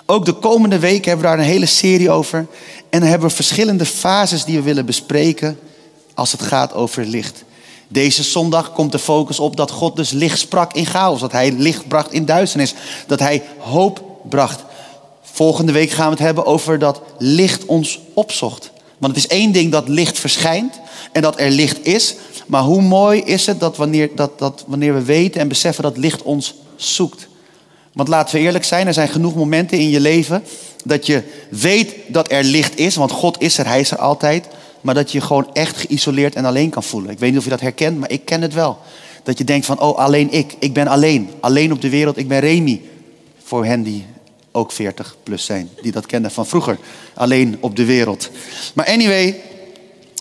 Ook 0.07 0.25
de 0.25 0.33
komende 0.33 0.79
weken 0.79 1.09
hebben 1.09 1.31
we 1.31 1.37
daar 1.37 1.39
een 1.39 1.53
hele 1.53 1.67
serie 1.67 2.11
over. 2.11 2.39
En 2.91 3.01
dan 3.01 3.09
hebben 3.09 3.29
we 3.29 3.35
verschillende 3.35 3.87
fases 3.87 4.45
die 4.45 4.57
we 4.57 4.63
willen 4.63 4.87
bespreken 4.87 5.59
als 6.15 6.33
het 6.33 6.43
gaat 6.43 6.75
over 6.75 7.05
licht. 7.05 7.45
Deze 7.89 8.23
zondag 8.23 8.73
komt 8.73 8.93
de 8.93 8.99
focus 8.99 9.39
op 9.39 9.57
dat 9.57 9.71
God 9.71 9.97
dus 9.97 10.11
licht 10.11 10.39
sprak 10.39 10.73
in 10.73 10.87
chaos. 10.87 11.21
Dat 11.21 11.33
hij 11.33 11.53
licht 11.53 11.89
bracht 11.89 12.13
in 12.13 12.25
duisternis. 12.25 12.75
Dat 13.07 13.19
hij 13.19 13.43
hoop 13.59 14.03
bracht. 14.29 14.65
Volgende 15.23 15.73
week 15.73 15.91
gaan 15.91 16.07
we 16.07 16.13
het 16.13 16.25
hebben 16.25 16.47
over 16.47 16.79
dat 16.79 17.01
licht 17.19 17.65
ons 17.65 18.01
opzocht. 18.15 18.71
Want 19.03 19.15
het 19.15 19.25
is 19.25 19.31
één 19.31 19.53
ding 19.53 19.73
dat 19.73 19.89
licht 19.89 20.19
verschijnt 20.19 20.81
en 21.13 21.23
dat 21.23 21.41
er 21.41 21.51
licht 21.51 21.87
is. 21.87 22.15
Maar 22.47 22.63
hoe 22.63 22.83
mooi 22.83 23.21
is 23.21 23.47
het 23.47 23.61
dat 23.61 23.77
wanneer, 23.77 24.11
dat, 24.15 24.39
dat 24.39 24.65
wanneer 24.67 24.95
we 24.95 25.03
weten 25.03 25.41
en 25.41 25.49
beseffen 25.49 25.83
dat 25.83 25.97
licht 25.97 26.23
ons 26.23 26.55
zoekt. 26.77 27.29
Want 27.93 28.09
laten 28.09 28.35
we 28.35 28.41
eerlijk 28.41 28.65
zijn, 28.65 28.87
er 28.87 28.93
zijn 28.93 29.09
genoeg 29.09 29.35
momenten 29.35 29.79
in 29.79 29.91
je 29.91 30.01
leven 30.01 30.43
dat 30.85 31.07
je 31.07 31.23
weet 31.51 31.95
dat 32.07 32.31
er 32.31 32.45
licht 32.45 32.79
is, 32.79 32.95
want 32.95 33.11
God 33.11 33.41
is 33.41 33.59
er, 33.59 33.67
Hij 33.67 33.81
is 33.81 33.91
er 33.91 33.99
altijd. 33.99 34.47
Maar 34.81 34.95
dat 34.95 35.13
je 35.13 35.21
gewoon 35.21 35.49
echt 35.53 35.77
geïsoleerd 35.77 36.35
en 36.35 36.45
alleen 36.45 36.71
kan 36.71 36.83
voelen. 36.83 37.11
Ik 37.11 37.19
weet 37.19 37.31
niet 37.31 37.39
of 37.39 37.45
je 37.45 37.51
dat 37.51 37.61
herkent, 37.61 37.99
maar 37.99 38.11
ik 38.11 38.25
ken 38.25 38.43
het 38.43 38.55
wel. 38.55 38.79
Dat 39.23 39.39
je 39.39 39.45
denkt 39.45 39.67
van, 39.67 39.81
oh 39.81 39.99
alleen 39.99 40.33
ik, 40.33 40.57
ik 40.59 40.73
ben 40.73 40.87
alleen. 40.87 41.31
Alleen 41.41 41.73
op 41.73 41.81
de 41.81 41.91
wereld, 41.91 42.17
ik 42.17 42.29
ben 42.29 42.41
Remy. 42.41 42.83
Voor 43.43 43.65
hen 43.65 43.83
die 43.83 44.07
ook 44.53 44.73
40 44.73 45.17
plus 45.23 45.45
zijn, 45.45 45.71
die 45.83 45.93
dat 45.93 46.07
kennen 46.07 46.31
van 46.31 46.47
vroeger. 46.47 46.79
Alleen 47.15 47.57
op 47.61 47.77
de 47.77 47.85
wereld. 47.85 48.31
Maar 48.75 48.87
anyway, 48.87 49.41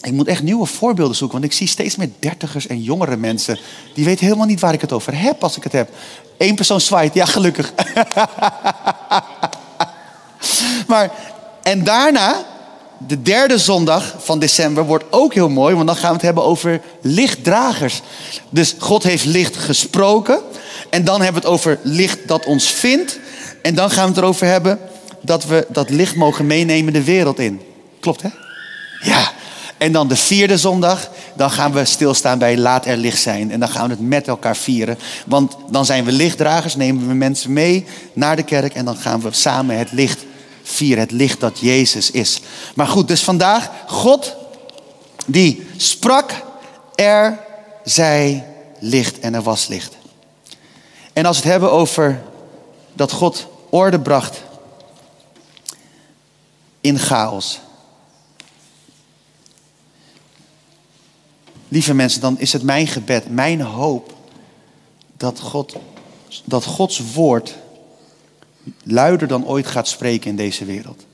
ik 0.02 0.12
moet 0.12 0.28
echt 0.28 0.44
nieuwe 0.44 0.66
voorbeelden 0.66 1.16
zoeken, 1.16 1.40
want 1.40 1.52
ik 1.52 1.58
zie 1.58 1.68
steeds 1.68 1.96
meer 1.96 2.10
dertigers 2.20 2.68
en 2.68 2.82
jongere 2.82 3.18
mensen. 3.18 3.60
Die 3.94 4.06
weten 4.06 4.26
helemaal 4.26 4.48
niet 4.48 4.60
waar 4.60 4.74
ik 4.74 4.82
het 4.82 4.92
over 4.92 5.22
heb 5.22 5.44
als 5.44 5.58
ik 5.58 5.64
het 5.64 5.72
heb. 5.72 5.90
Eén 6.38 6.56
persoon 6.56 6.82
zwaait, 6.82 7.14
ja 7.14 7.26
gelukkig. 7.26 7.74
maar, 10.88 11.12
en 11.64 11.84
daarna, 11.84 12.46
de 13.08 13.22
derde 13.22 13.58
zondag 13.58 14.16
van 14.20 14.40
december 14.40 14.86
wordt 14.86 15.06
ook 15.10 15.34
heel 15.34 15.50
mooi, 15.50 15.76
want 15.76 15.88
dan 15.88 15.96
gaan 15.96 16.10
we 16.10 16.16
het 16.16 16.26
hebben 16.26 16.44
over 16.44 16.82
lichtdragers. 17.02 18.02
Dus 18.50 18.76
God 18.78 19.04
heeft 19.04 19.26
licht 19.26 19.58
gesproken. 19.58 20.40
En 20.90 21.04
dan 21.04 21.22
hebben 21.22 21.42
we 21.42 21.48
het 21.48 21.58
over 21.58 21.80
licht 21.84 22.28
dat 22.28 22.46
ons 22.46 22.66
vindt. 22.66 23.20
En 23.62 23.76
dan 23.76 23.90
gaan 23.90 24.04
we 24.04 24.10
het 24.10 24.18
erover 24.18 24.48
hebben 24.48 24.80
dat 25.22 25.46
we 25.46 25.66
dat 25.70 25.90
licht 25.90 26.16
mogen 26.16 26.48
meenemen 26.48 26.94
de 26.94 27.04
wereld 27.04 27.40
in. 27.40 27.62
Klopt 28.00 28.22
hè? 28.22 28.30
Ja. 29.02 29.32
En 29.78 29.92
dan 29.92 30.08
de 30.08 30.16
vierde 30.16 30.58
zondag, 30.58 31.10
dan 31.36 31.52
gaan 31.52 31.72
we 31.72 31.86
stilstaan 31.86 32.40
bij 32.40 32.58
laat 32.58 32.86
er 32.86 32.98
licht 32.98 33.22
zijn. 33.22 33.52
En 33.52 33.60
dan 33.60 33.70
gaan 33.70 33.84
we 33.84 33.90
het 33.90 34.08
met 34.08 34.28
elkaar 34.28 34.56
vieren. 34.56 34.98
Want 35.26 35.56
dan 35.70 35.86
zijn 35.86 36.06
we 36.06 36.12
lichtdragers, 36.12 36.76
nemen 36.76 37.08
we 37.08 37.14
mensen 37.14 37.54
mee 37.54 37.86
naar 38.14 38.36
de 38.36 38.44
kerk 38.44 38.74
en 38.74 38.86
dan 38.86 38.96
gaan 38.96 39.22
we 39.22 39.30
samen 39.32 39.78
het 39.78 39.92
licht 39.92 40.26
vieren. 40.64 41.04
Het 41.04 41.12
licht 41.12 41.40
dat 41.40 41.60
Jezus 41.60 42.12
is. 42.12 42.42
Maar 42.76 42.88
goed, 42.88 43.08
dus 43.08 43.24
vandaag, 43.24 43.70
God 43.88 44.36
die 45.26 45.68
sprak, 45.78 46.44
er 46.96 47.40
zij 47.84 48.46
licht 48.80 49.20
en 49.20 49.34
er 49.34 49.42
was 49.42 49.68
licht. 49.68 49.98
En 51.14 51.26
als 51.26 51.38
we 51.38 51.44
het 51.44 51.52
hebben 51.52 51.72
over 51.72 52.22
dat 52.94 53.12
God 53.12 53.48
orde 53.72 54.00
bracht 54.00 54.44
in 56.82 57.00
chaos. 57.00 57.60
Lieve 61.68 61.94
mensen, 61.94 62.22
dan 62.22 62.40
is 62.40 62.54
het 62.54 62.64
mijn 62.64 62.88
gebed, 62.88 63.30
mijn 63.30 63.62
hoop 63.62 64.16
dat, 65.18 65.40
God, 65.40 65.76
dat 66.46 66.66
Gods 66.66 67.14
woord 67.14 67.56
luider 68.84 69.28
dan 69.28 69.46
ooit 69.46 69.68
gaat 69.68 69.88
spreken 69.88 70.30
in 70.30 70.36
deze 70.36 70.66
wereld. 70.66 71.06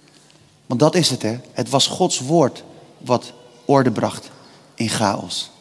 Want 0.66 0.80
dat 0.80 0.96
is 0.96 1.10
het, 1.10 1.22
hè? 1.22 1.38
Het 1.52 1.70
was 1.70 1.88
Gods 1.88 2.20
woord 2.20 2.64
wat 2.98 3.34
orde 3.66 3.92
bracht 3.92 4.30
in 4.76 4.90
chaos. 4.90 5.52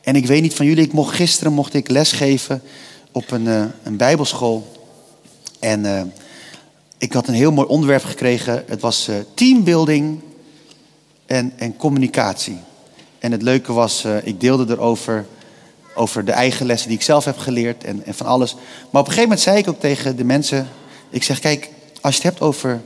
En 0.00 0.16
ik 0.16 0.26
weet 0.26 0.42
niet 0.42 0.54
van 0.54 0.66
jullie, 0.66 0.84
ik 0.84 0.92
mocht 0.92 1.14
gisteren 1.14 1.52
mocht 1.52 1.74
ik 1.74 1.88
lesgeven 1.88 2.62
op 3.12 3.30
een, 3.30 3.44
uh, 3.44 3.64
een 3.82 3.96
bijbelschool. 3.96 4.72
En 5.58 5.84
uh, 5.84 6.02
ik 6.98 7.12
had 7.12 7.28
een 7.28 7.34
heel 7.34 7.52
mooi 7.52 7.68
onderwerp 7.68 8.04
gekregen. 8.04 8.64
Het 8.66 8.80
was 8.80 9.08
uh, 9.08 9.16
teambuilding 9.34 10.20
en, 11.26 11.52
en 11.56 11.76
communicatie. 11.76 12.58
En 13.18 13.32
het 13.32 13.42
leuke 13.42 13.72
was, 13.72 14.04
uh, 14.04 14.26
ik 14.26 14.40
deelde 14.40 14.72
erover 14.72 15.26
over 15.94 16.24
de 16.24 16.32
eigen 16.32 16.66
lessen 16.66 16.88
die 16.88 16.98
ik 16.98 17.04
zelf 17.04 17.24
heb 17.24 17.38
geleerd 17.38 17.84
en, 17.84 18.04
en 18.04 18.14
van 18.14 18.26
alles. 18.26 18.54
Maar 18.54 19.00
op 19.00 19.06
een 19.08 19.12
gegeven 19.12 19.22
moment 19.22 19.40
zei 19.40 19.58
ik 19.58 19.68
ook 19.68 19.80
tegen 19.80 20.16
de 20.16 20.24
mensen, 20.24 20.68
ik 21.10 21.22
zeg, 21.22 21.38
kijk, 21.38 21.70
als 22.00 22.16
je 22.16 22.22
het 22.22 22.30
hebt 22.30 22.40
over 22.40 22.80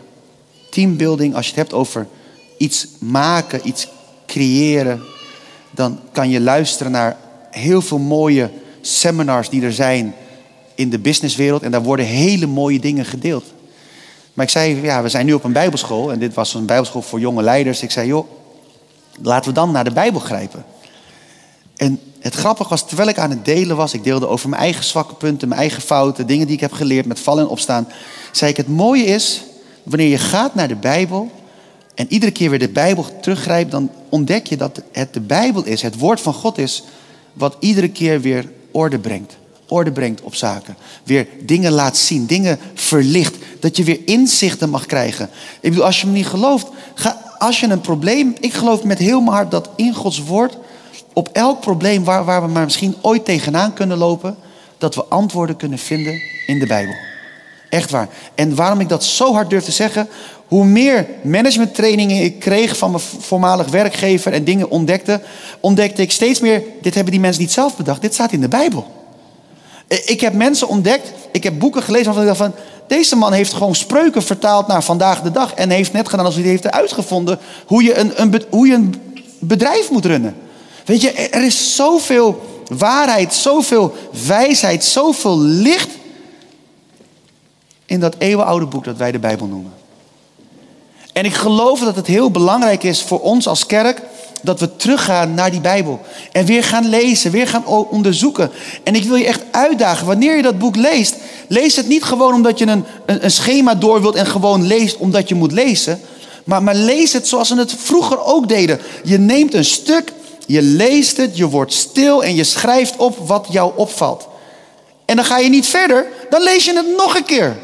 teambuilding, 0.71 1.35
als 1.35 1.45
je 1.45 1.51
het 1.51 1.61
hebt 1.61 1.73
over 1.73 2.07
iets 2.59 2.89
maken, 2.99 3.69
iets 3.69 3.89
creëren, 4.27 5.03
dan 5.71 6.01
kan 6.13 6.31
je 6.31 6.41
luisteren 6.41 6.93
naar 6.93 7.17
heel 7.51 7.83
veel 7.83 7.99
mooie 7.99 8.51
seminars 8.81 9.49
die 9.49 9.63
er 9.63 9.73
zijn 9.73 10.15
in 10.75 10.91
de 10.91 10.99
businesswereld. 10.99 11.63
En 11.63 11.71
daar 11.71 11.83
worden 11.83 12.07
hele 12.07 12.47
mooie 12.47 12.81
dingen 12.81 13.05
gedeeld. 13.05 13.45
Maar 14.33 14.45
ik 14.45 14.51
zei, 14.51 14.83
ja, 14.83 15.03
we 15.03 15.09
zijn 15.09 15.27
nu 15.27 15.33
op 15.33 15.45
een 15.45 15.53
bijbelschool. 15.53 16.13
En 16.13 16.19
dit 16.19 16.35
was 16.35 16.55
een 16.55 16.67
bijbelschool 16.67 17.03
voor 17.03 17.21
jonge 17.21 17.43
leiders. 17.43 17.83
Ik 17.83 17.91
zei, 17.91 18.07
joh, 18.07 18.27
laten 19.23 19.49
we 19.49 19.55
dan 19.55 19.71
naar 19.71 19.85
de 19.85 19.93
Bijbel 19.93 20.21
grijpen. 20.21 20.65
En 21.77 22.01
het 22.21 22.35
grappige 22.35 22.69
was, 22.69 22.87
terwijl 22.87 23.09
ik 23.09 23.19
aan 23.19 23.31
het 23.31 23.45
delen 23.45 23.77
was, 23.77 23.95
ik 23.95 24.05
deelde 24.05 24.29
over 24.29 24.49
mijn 24.49 24.63
eigen 24.63 24.85
zwakke 24.85 25.15
punten, 25.15 25.49
mijn 25.49 25.61
eigen 25.61 25.83
fouten, 25.83 26.27
dingen 26.27 26.47
die 26.47 26.55
ik 26.55 26.61
heb 26.61 26.73
geleerd 26.73 27.07
met 27.07 27.21
vallen 27.21 27.45
en 27.45 27.51
opstaan, 27.51 27.89
zei 28.33 28.51
ik, 28.51 28.57
het 28.57 28.69
mooie 28.69 29.05
is, 29.05 29.43
wanneer 29.83 30.09
je 30.09 30.19
gaat 30.19 30.55
naar 30.55 30.69
de 30.69 30.77
Bijbel 30.77 31.31
en 31.95 32.07
iedere 32.13 32.33
keer 32.33 32.51
weer 32.51 32.59
de 32.59 32.69
Bijbel 32.69 33.21
teruggrijpt, 33.21 33.71
dan 33.71 33.91
ontdek 34.09 34.47
je 34.47 34.57
dat 34.57 34.83
het 34.93 35.15
de 35.15 35.21
Bijbel 35.21 35.65
is, 35.65 35.83
het 35.83 35.99
woord 35.99 36.21
van 36.21 36.35
God 36.35 36.59
is, 36.59 36.85
wat 37.33 37.57
iedere 37.61 37.89
keer 37.89 38.21
weer 38.21 38.51
orde 38.71 38.99
brengt. 38.99 39.37
Orde 39.73 39.93
brengt 39.93 40.23
op 40.23 40.35
zaken. 40.35 40.77
Weer 41.05 41.29
dingen 41.43 41.73
laat 41.73 41.97
zien, 41.97 42.27
dingen 42.27 42.59
verlicht. 42.75 43.35
Dat 43.61 43.77
je 43.77 43.85
weer 43.85 44.01
inzichten 44.05 44.71
mag 44.71 44.87
krijgen. 44.87 45.31
Ik 45.61 45.71
bedoel, 45.71 45.85
als 45.85 46.01
je 46.01 46.07
me 46.07 46.13
niet 46.13 46.27
gelooft, 46.27 46.67
ga, 46.95 47.23
als 47.39 47.61
je 47.61 47.69
een 47.69 47.81
probleem. 47.81 48.35
Ik 48.41 48.53
geloof 48.53 48.85
met 48.85 48.99
heel 48.99 49.21
mijn 49.21 49.37
hart 49.37 49.51
dat 49.51 49.69
in 49.77 49.95
Gods 49.95 50.23
woord. 50.25 50.59
op 51.13 51.29
elk 51.33 51.61
probleem 51.61 52.05
waar, 52.05 52.25
waar 52.25 52.43
we 52.43 52.49
maar 52.49 52.65
misschien 52.65 52.97
ooit 53.01 53.25
tegenaan 53.25 53.73
kunnen 53.73 53.99
lopen. 53.99 54.37
dat 54.79 54.95
we 54.95 55.05
antwoorden 55.05 55.57
kunnen 55.57 55.79
vinden 55.79 56.21
in 56.47 56.59
de 56.59 56.67
Bijbel. 56.67 56.95
Echt 57.69 57.91
waar. 57.91 58.09
En 58.35 58.55
waarom 58.55 58.81
ik 58.81 58.89
dat 58.89 59.05
zo 59.05 59.33
hard 59.33 59.51
durf 59.51 59.65
te 59.65 59.73
zeggen. 59.73 60.09
Hoe 60.49 60.65
meer 60.65 61.07
managementtrainingen 61.23 62.23
ik 62.23 62.39
kreeg 62.39 62.77
van 62.77 62.91
mijn 62.91 63.03
voormalig 63.19 63.69
werkgever 63.69 64.33
en 64.33 64.45
dingen 64.45 64.71
ontdekte, 64.71 65.21
ontdekte 65.61 66.03
ik 66.03 66.13
steeds 66.13 66.41
meer, 66.41 66.63
dit 66.83 66.95
hebben 66.95 67.13
die 67.13 67.21
mensen 67.21 67.43
niet 67.43 67.53
zelf 67.53 67.77
bedacht, 67.77 68.01
dit 68.01 68.15
staat 68.15 68.33
in 68.33 68.41
de 68.41 68.49
Bijbel. 68.49 69.02
Ik 69.93 70.21
heb 70.21 70.33
mensen 70.33 70.69
ontdekt, 70.69 71.13
ik 71.33 71.43
heb 71.43 71.59
boeken 71.59 71.83
gelezen 71.83 72.07
waarvan 72.07 72.23
ik 72.23 72.39
dacht 72.39 72.53
van, 72.53 72.65
deze 72.87 73.17
man 73.17 73.33
heeft 73.33 73.53
gewoon 73.53 73.75
spreuken 73.75 74.23
vertaald 74.23 74.67
naar 74.67 74.83
vandaag 74.83 75.23
de 75.23 75.31
dag 75.31 75.55
en 75.55 75.71
heeft 75.71 75.93
net 75.93 76.09
gedaan 76.09 76.25
als 76.25 76.35
hij 76.35 76.45
heeft 76.45 76.71
uitgevonden 76.71 77.39
hoe 77.67 77.83
je 77.83 77.99
een, 77.99 78.21
een, 78.21 78.43
hoe 78.51 78.67
je 78.67 78.75
een 78.75 78.95
bedrijf 79.39 79.91
moet 79.91 80.05
runnen. 80.05 80.37
Weet 80.85 81.01
je, 81.01 81.11
er 81.11 81.45
is 81.45 81.77
zoveel 81.77 82.41
waarheid, 82.69 83.35
zoveel 83.35 83.95
wijsheid, 84.27 84.85
zoveel 84.85 85.39
licht 85.39 85.91
in 87.87 88.01
dat 88.01 88.15
eeuwenoude 88.19 88.67
boek 88.67 88.85
dat 88.85 88.97
wij 88.97 89.13
de 89.13 89.19
Bijbel 89.19 89.47
noemen. 89.47 89.73
En 91.13 91.25
ik 91.25 91.35
geloof 91.35 91.81
dat 91.81 91.97
het 91.97 92.07
heel 92.07 92.31
belangrijk 92.31 92.83
is 92.83 93.03
voor 93.03 93.21
ons 93.21 93.47
als 93.47 93.67
kerk 93.67 94.03
dat 94.43 94.61
we 94.61 94.77
teruggaan 94.77 95.35
naar 95.35 95.51
die 95.51 95.61
Bijbel. 95.61 96.01
En 96.33 96.47
weer 96.47 96.65
gaan 96.65 96.89
lezen, 96.89 97.31
weer 97.31 97.49
gaan 97.49 97.67
onderzoeken. 97.67 98.51
En 98.83 98.95
ik 98.95 99.05
wil 99.05 99.17
je 99.17 99.27
echt 99.27 99.43
uitdagen, 99.51 100.07
wanneer 100.07 100.37
je 100.37 100.43
dat 100.43 100.59
boek 100.59 100.77
leest, 100.77 101.17
lees 101.49 101.77
het 101.77 101.89
niet 101.89 102.03
gewoon 102.03 102.35
omdat 102.35 102.59
je 102.59 102.67
een, 102.67 102.85
een, 103.07 103.25
een 103.25 103.31
schema 103.31 103.75
door 103.75 104.01
wilt 104.01 104.15
en 104.15 104.27
gewoon 104.27 104.67
leest 104.67 104.97
omdat 104.97 105.29
je 105.29 105.35
moet 105.35 105.53
lezen. 105.53 106.01
Maar, 106.45 106.63
maar 106.63 106.75
lees 106.75 107.13
het 107.13 107.29
zoals 107.29 107.49
we 107.49 107.57
het 107.57 107.75
vroeger 107.79 108.25
ook 108.25 108.49
deden. 108.49 108.81
Je 109.05 109.19
neemt 109.19 109.55
een 109.55 109.65
stuk, 109.65 110.13
je 110.47 110.63
leest 110.63 111.17
het, 111.17 111.37
je 111.37 111.49
wordt 111.49 111.73
stil 111.73 112.25
en 112.25 112.35
je 112.35 112.45
schrijft 112.45 112.97
op 112.97 113.19
wat 113.27 113.47
jou 113.51 113.73
opvalt. 113.77 114.29
En 115.05 115.17
dan 115.17 115.25
ga 115.25 115.39
je 115.39 115.49
niet 115.49 115.67
verder, 115.67 116.07
dan 116.31 116.43
lees 116.43 116.65
je 116.65 116.77
het 116.77 116.97
nog 116.97 117.17
een 117.17 117.25
keer. 117.25 117.57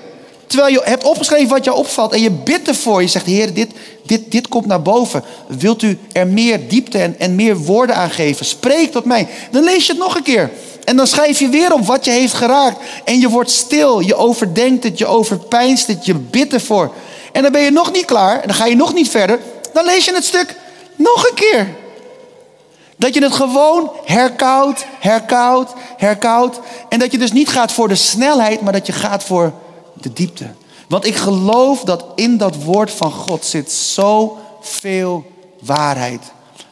Terwijl 0.48 0.72
je 0.72 0.80
hebt 0.84 1.04
opgeschreven 1.04 1.48
wat 1.48 1.64
jou 1.64 1.76
opvalt 1.76 2.12
en 2.12 2.20
je 2.20 2.30
bidt 2.30 2.68
ervoor. 2.68 3.02
Je 3.02 3.08
zegt, 3.08 3.26
Heer, 3.26 3.54
dit, 3.54 3.70
dit, 4.02 4.30
dit 4.30 4.48
komt 4.48 4.66
naar 4.66 4.82
boven. 4.82 5.24
Wilt 5.46 5.82
u 5.82 5.98
er 6.12 6.26
meer 6.26 6.68
diepte 6.68 6.98
en, 6.98 7.14
en 7.18 7.34
meer 7.34 7.56
woorden 7.56 7.96
aan 7.96 8.10
geven? 8.10 8.46
Spreek 8.46 8.92
tot 8.92 9.04
mij. 9.04 9.28
Dan 9.50 9.62
lees 9.62 9.86
je 9.86 9.92
het 9.92 10.00
nog 10.00 10.16
een 10.16 10.22
keer. 10.22 10.50
En 10.84 10.96
dan 10.96 11.06
schrijf 11.06 11.38
je 11.38 11.48
weer 11.48 11.72
op 11.72 11.86
wat 11.86 12.04
je 12.04 12.10
heeft 12.10 12.34
geraakt. 12.34 12.80
En 13.04 13.20
je 13.20 13.28
wordt 13.28 13.50
stil, 13.50 14.00
je 14.00 14.14
overdenkt 14.14 14.84
het, 14.84 14.98
je 14.98 15.06
overpijnst 15.06 15.86
het, 15.86 16.04
je 16.04 16.14
bidt 16.14 16.52
ervoor. 16.52 16.92
En 17.32 17.42
dan 17.42 17.52
ben 17.52 17.62
je 17.62 17.70
nog 17.70 17.92
niet 17.92 18.04
klaar, 18.04 18.40
en 18.40 18.46
dan 18.46 18.56
ga 18.56 18.66
je 18.66 18.76
nog 18.76 18.94
niet 18.94 19.08
verder. 19.08 19.38
Dan 19.72 19.84
lees 19.84 20.04
je 20.04 20.14
het 20.14 20.24
stuk 20.24 20.56
nog 20.96 21.28
een 21.28 21.34
keer. 21.34 21.68
Dat 22.96 23.14
je 23.14 23.22
het 23.22 23.32
gewoon 23.32 23.92
herkoudt, 24.04 24.86
herkoudt, 24.98 25.72
herkoudt. 25.96 26.60
En 26.88 26.98
dat 26.98 27.12
je 27.12 27.18
dus 27.18 27.32
niet 27.32 27.48
gaat 27.48 27.72
voor 27.72 27.88
de 27.88 27.94
snelheid, 27.94 28.60
maar 28.60 28.72
dat 28.72 28.86
je 28.86 28.92
gaat 28.92 29.24
voor 29.24 29.52
de 30.02 30.12
diepte. 30.12 30.50
Want 30.88 31.06
ik 31.06 31.16
geloof 31.16 31.80
dat 31.80 32.04
in 32.14 32.36
dat 32.36 32.62
woord 32.62 32.90
van 32.90 33.12
God 33.12 33.44
zit 33.44 33.72
zoveel 33.72 35.26
waarheid. 35.60 36.20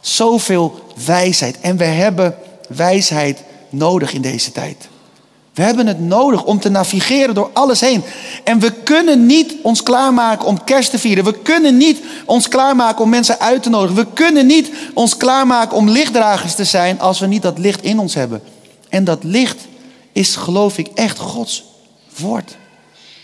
Zoveel 0.01 0.81
wijsheid. 1.05 1.61
En 1.61 1.77
we 1.77 1.85
hebben 1.85 2.37
wijsheid 2.69 3.43
nodig 3.71 4.13
in 4.13 4.23
deze 4.23 4.53
tijd. 4.53 4.89
We 5.57 5.63
hebben 5.63 5.87
het 5.87 6.01
nodig 6.01 6.45
om 6.45 6.61
te 6.61 6.69
navigeren 6.69 7.35
door 7.35 7.51
alles 7.53 7.81
heen. 7.81 8.03
En 8.45 8.59
we 8.59 8.73
kunnen 8.73 9.27
niet 9.27 9.55
ons 9.63 9.83
klaarmaken 9.83 10.47
om 10.47 10.65
kerst 10.65 10.91
te 10.91 10.99
vieren. 10.99 11.25
We 11.25 11.39
kunnen 11.39 11.77
niet 11.77 12.01
ons 12.25 12.49
klaarmaken 12.49 13.05
om 13.05 13.11
mensen 13.11 13.41
uit 13.41 13.63
te 13.63 13.69
nodigen. 13.69 13.97
We 13.97 14.13
kunnen 14.13 14.47
niet 14.47 14.71
ons 14.95 15.17
klaarmaken 15.17 15.77
om 15.77 15.89
lichtdragers 15.89 16.55
te 16.55 16.65
zijn 16.65 17.01
als 17.01 17.19
we 17.19 17.27
niet 17.27 17.43
dat 17.43 17.59
licht 17.59 17.83
in 17.83 17.99
ons 17.99 18.15
hebben. 18.15 18.43
En 18.89 19.05
dat 19.05 19.25
licht 19.25 19.67
is, 20.13 20.37
geloof 20.37 20.79
ik, 20.79 20.87
echt 20.95 21.19
Gods 21.19 21.65
woord. 22.17 22.57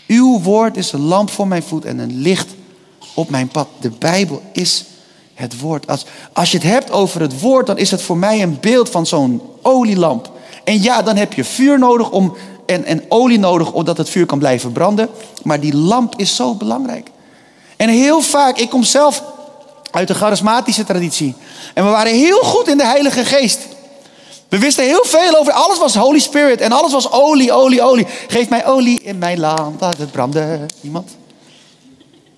Uw 0.07 0.39
woord 0.41 0.77
is 0.77 0.91
een 0.91 1.05
lamp 1.05 1.29
voor 1.29 1.47
mijn 1.47 1.63
voet 1.63 1.85
en 1.85 1.99
een 1.99 2.21
licht 2.21 2.47
op 3.13 3.29
mijn 3.29 3.47
pad. 3.47 3.67
De 3.79 3.89
Bijbel 3.89 4.41
is 4.51 4.85
het 5.33 5.59
woord. 5.59 5.87
Als, 5.87 6.05
als 6.33 6.51
je 6.51 6.57
het 6.57 6.67
hebt 6.67 6.91
over 6.91 7.21
het 7.21 7.39
woord, 7.39 7.67
dan 7.67 7.77
is 7.77 7.91
het 7.91 8.01
voor 8.01 8.17
mij 8.17 8.41
een 8.41 8.57
beeld 8.61 8.89
van 8.89 9.05
zo'n 9.05 9.41
olielamp. 9.61 10.31
En 10.63 10.81
ja, 10.81 11.01
dan 11.01 11.15
heb 11.15 11.33
je 11.33 11.43
vuur 11.43 11.79
nodig 11.79 12.11
om, 12.11 12.35
en, 12.65 12.85
en 12.85 13.03
olie 13.09 13.39
nodig, 13.39 13.71
omdat 13.71 13.97
het 13.97 14.09
vuur 14.09 14.25
kan 14.25 14.39
blijven 14.39 14.71
branden. 14.71 15.09
Maar 15.43 15.59
die 15.59 15.75
lamp 15.75 16.13
is 16.17 16.35
zo 16.35 16.53
belangrijk. 16.53 17.09
En 17.77 17.89
heel 17.89 18.21
vaak, 18.21 18.57
ik 18.57 18.69
kom 18.69 18.83
zelf 18.83 19.23
uit 19.91 20.07
de 20.07 20.13
charismatische 20.13 20.83
traditie. 20.83 21.35
En 21.73 21.85
we 21.85 21.89
waren 21.89 22.13
heel 22.13 22.39
goed 22.39 22.67
in 22.67 22.77
de 22.77 22.85
Heilige 22.85 23.25
Geest. 23.25 23.59
We 24.53 24.59
wisten 24.59 24.83
heel 24.83 25.05
veel 25.05 25.37
over. 25.37 25.53
Alles 25.53 25.77
was 25.77 25.95
Holy 25.95 26.19
Spirit 26.19 26.61
en 26.61 26.71
alles 26.71 26.91
was 26.91 27.11
olie, 27.11 27.51
olie, 27.51 27.81
olie. 27.81 28.07
Geef 28.27 28.49
mij 28.49 28.65
olie 28.65 29.01
in 29.01 29.17
mijn 29.17 29.39
lamp, 29.39 29.81
laat 29.81 29.97
het 29.97 30.11
branden. 30.11 30.65
Iemand? 30.81 31.09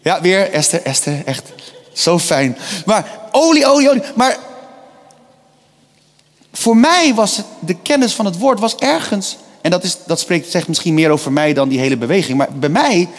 Ja, 0.02 0.22
weer 0.22 0.52
Esther, 0.52 0.82
Esther, 0.84 1.22
echt 1.26 1.52
zo 1.94 2.20
fijn. 2.20 2.58
Maar 2.86 3.20
olie, 3.32 3.66
olie, 3.66 3.90
olie. 3.90 4.02
Maar 4.16 4.38
voor 6.52 6.78
mij 6.78 7.14
was 7.14 7.38
het, 7.38 7.46
de 7.60 7.74
kennis 7.74 8.14
van 8.14 8.26
het 8.26 8.38
woord 8.38 8.60
was 8.60 8.76
ergens. 8.76 9.38
En 9.62 9.72
dat, 9.72 9.84
is, 9.84 9.98
dat 10.06 10.20
spreekt, 10.20 10.52
zegt 10.52 10.68
misschien 10.68 10.94
meer 10.94 11.10
over 11.10 11.32
mij 11.32 11.54
dan 11.54 11.70
die 11.70 11.80
hele 11.80 11.98
beweging. 11.98 12.38
Maar 12.38 12.50
bij 12.54 12.70
mij, 12.70 13.10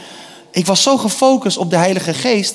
ik 0.51 0.67
was 0.67 0.83
zo 0.83 0.97
gefocust 0.97 1.57
op 1.57 1.71
de 1.71 1.77
Heilige 1.77 2.15
Geest. 2.15 2.55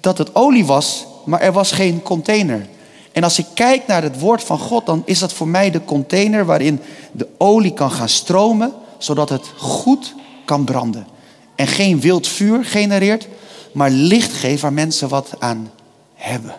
Dat 0.00 0.18
het 0.18 0.34
olie 0.34 0.66
was, 0.66 1.04
maar 1.24 1.40
er 1.40 1.52
was 1.52 1.72
geen 1.72 2.02
container. 2.02 2.66
En 3.12 3.24
als 3.24 3.38
ik 3.38 3.46
kijk 3.54 3.86
naar 3.86 4.02
het 4.02 4.20
woord 4.20 4.44
van 4.44 4.58
God, 4.58 4.86
dan 4.86 5.02
is 5.04 5.18
dat 5.18 5.32
voor 5.32 5.48
mij 5.48 5.70
de 5.70 5.84
container 5.84 6.44
waarin 6.44 6.80
de 7.12 7.28
olie 7.38 7.72
kan 7.72 7.90
gaan 7.90 8.08
stromen, 8.08 8.72
zodat 8.98 9.28
het 9.28 9.46
goed 9.56 10.14
kan 10.44 10.64
branden. 10.64 11.06
En 11.54 11.66
geen 11.66 12.00
wild 12.00 12.28
vuur 12.28 12.64
genereert, 12.64 13.28
maar 13.72 13.90
licht 13.90 14.32
geeft 14.32 14.62
waar 14.62 14.72
mensen 14.72 15.08
wat 15.08 15.30
aan 15.38 15.70
hebben. 16.14 16.54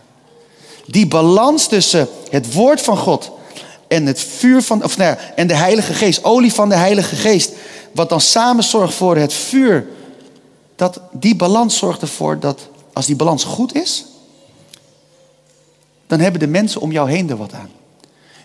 Die 0.85 1.07
balans 1.07 1.67
tussen 1.67 2.07
het 2.29 2.53
woord 2.53 2.81
van 2.81 2.97
God 2.97 3.31
en 3.87 4.05
het 4.05 4.19
vuur 4.19 4.61
van, 4.61 4.83
of 4.83 4.97
nou 4.97 5.15
en 5.35 5.47
de 5.47 5.55
Heilige 5.55 5.93
Geest, 5.93 6.23
olie 6.23 6.53
van 6.53 6.69
de 6.69 6.75
Heilige 6.75 7.15
Geest, 7.15 7.51
wat 7.91 8.09
dan 8.09 8.21
samen 8.21 8.63
zorgt 8.63 8.93
voor 8.93 9.15
het 9.15 9.33
vuur, 9.33 9.87
dat 10.75 11.01
die 11.11 11.35
balans 11.35 11.77
zorgt 11.77 12.01
ervoor 12.01 12.39
dat 12.39 12.67
als 12.93 13.05
die 13.05 13.15
balans 13.15 13.43
goed 13.43 13.75
is, 13.75 14.05
dan 16.11 16.19
hebben 16.19 16.39
de 16.39 16.47
mensen 16.47 16.81
om 16.81 16.91
jou 16.91 17.09
heen 17.09 17.29
er 17.29 17.37
wat 17.37 17.53
aan. 17.53 17.69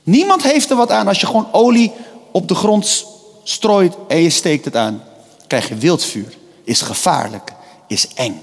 Niemand 0.03 0.43
heeft 0.43 0.71
er 0.71 0.77
wat 0.77 0.91
aan 0.91 1.09
als 1.09 1.21
je 1.21 1.27
gewoon 1.27 1.49
olie 1.53 1.93
op 2.33 2.49
de 2.49 2.55
grond 2.55 3.07
strooit 3.43 3.97
en 4.09 4.23
je 4.23 4.31
steekt 4.31 4.65
het 4.65 4.77
aan. 4.77 5.03
Krijg 5.47 5.69
je 5.69 5.75
wildvuur. 5.75 6.37
Is 6.65 6.81
gevaarlijk, 6.81 7.53
is 7.89 8.09
eng. 8.15 8.43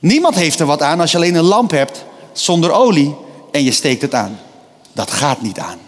Niemand 0.00 0.34
heeft 0.34 0.60
er 0.60 0.66
wat 0.66 0.82
aan 0.82 1.00
als 1.00 1.10
je 1.10 1.16
alleen 1.16 1.34
een 1.34 1.44
lamp 1.44 1.70
hebt 1.70 2.04
zonder 2.32 2.72
olie 2.72 3.14
en 3.52 3.64
je 3.64 3.72
steekt 3.72 4.02
het 4.02 4.14
aan. 4.14 4.38
Dat 4.92 5.10
gaat 5.10 5.42
niet 5.42 5.58
aan. 5.58 5.78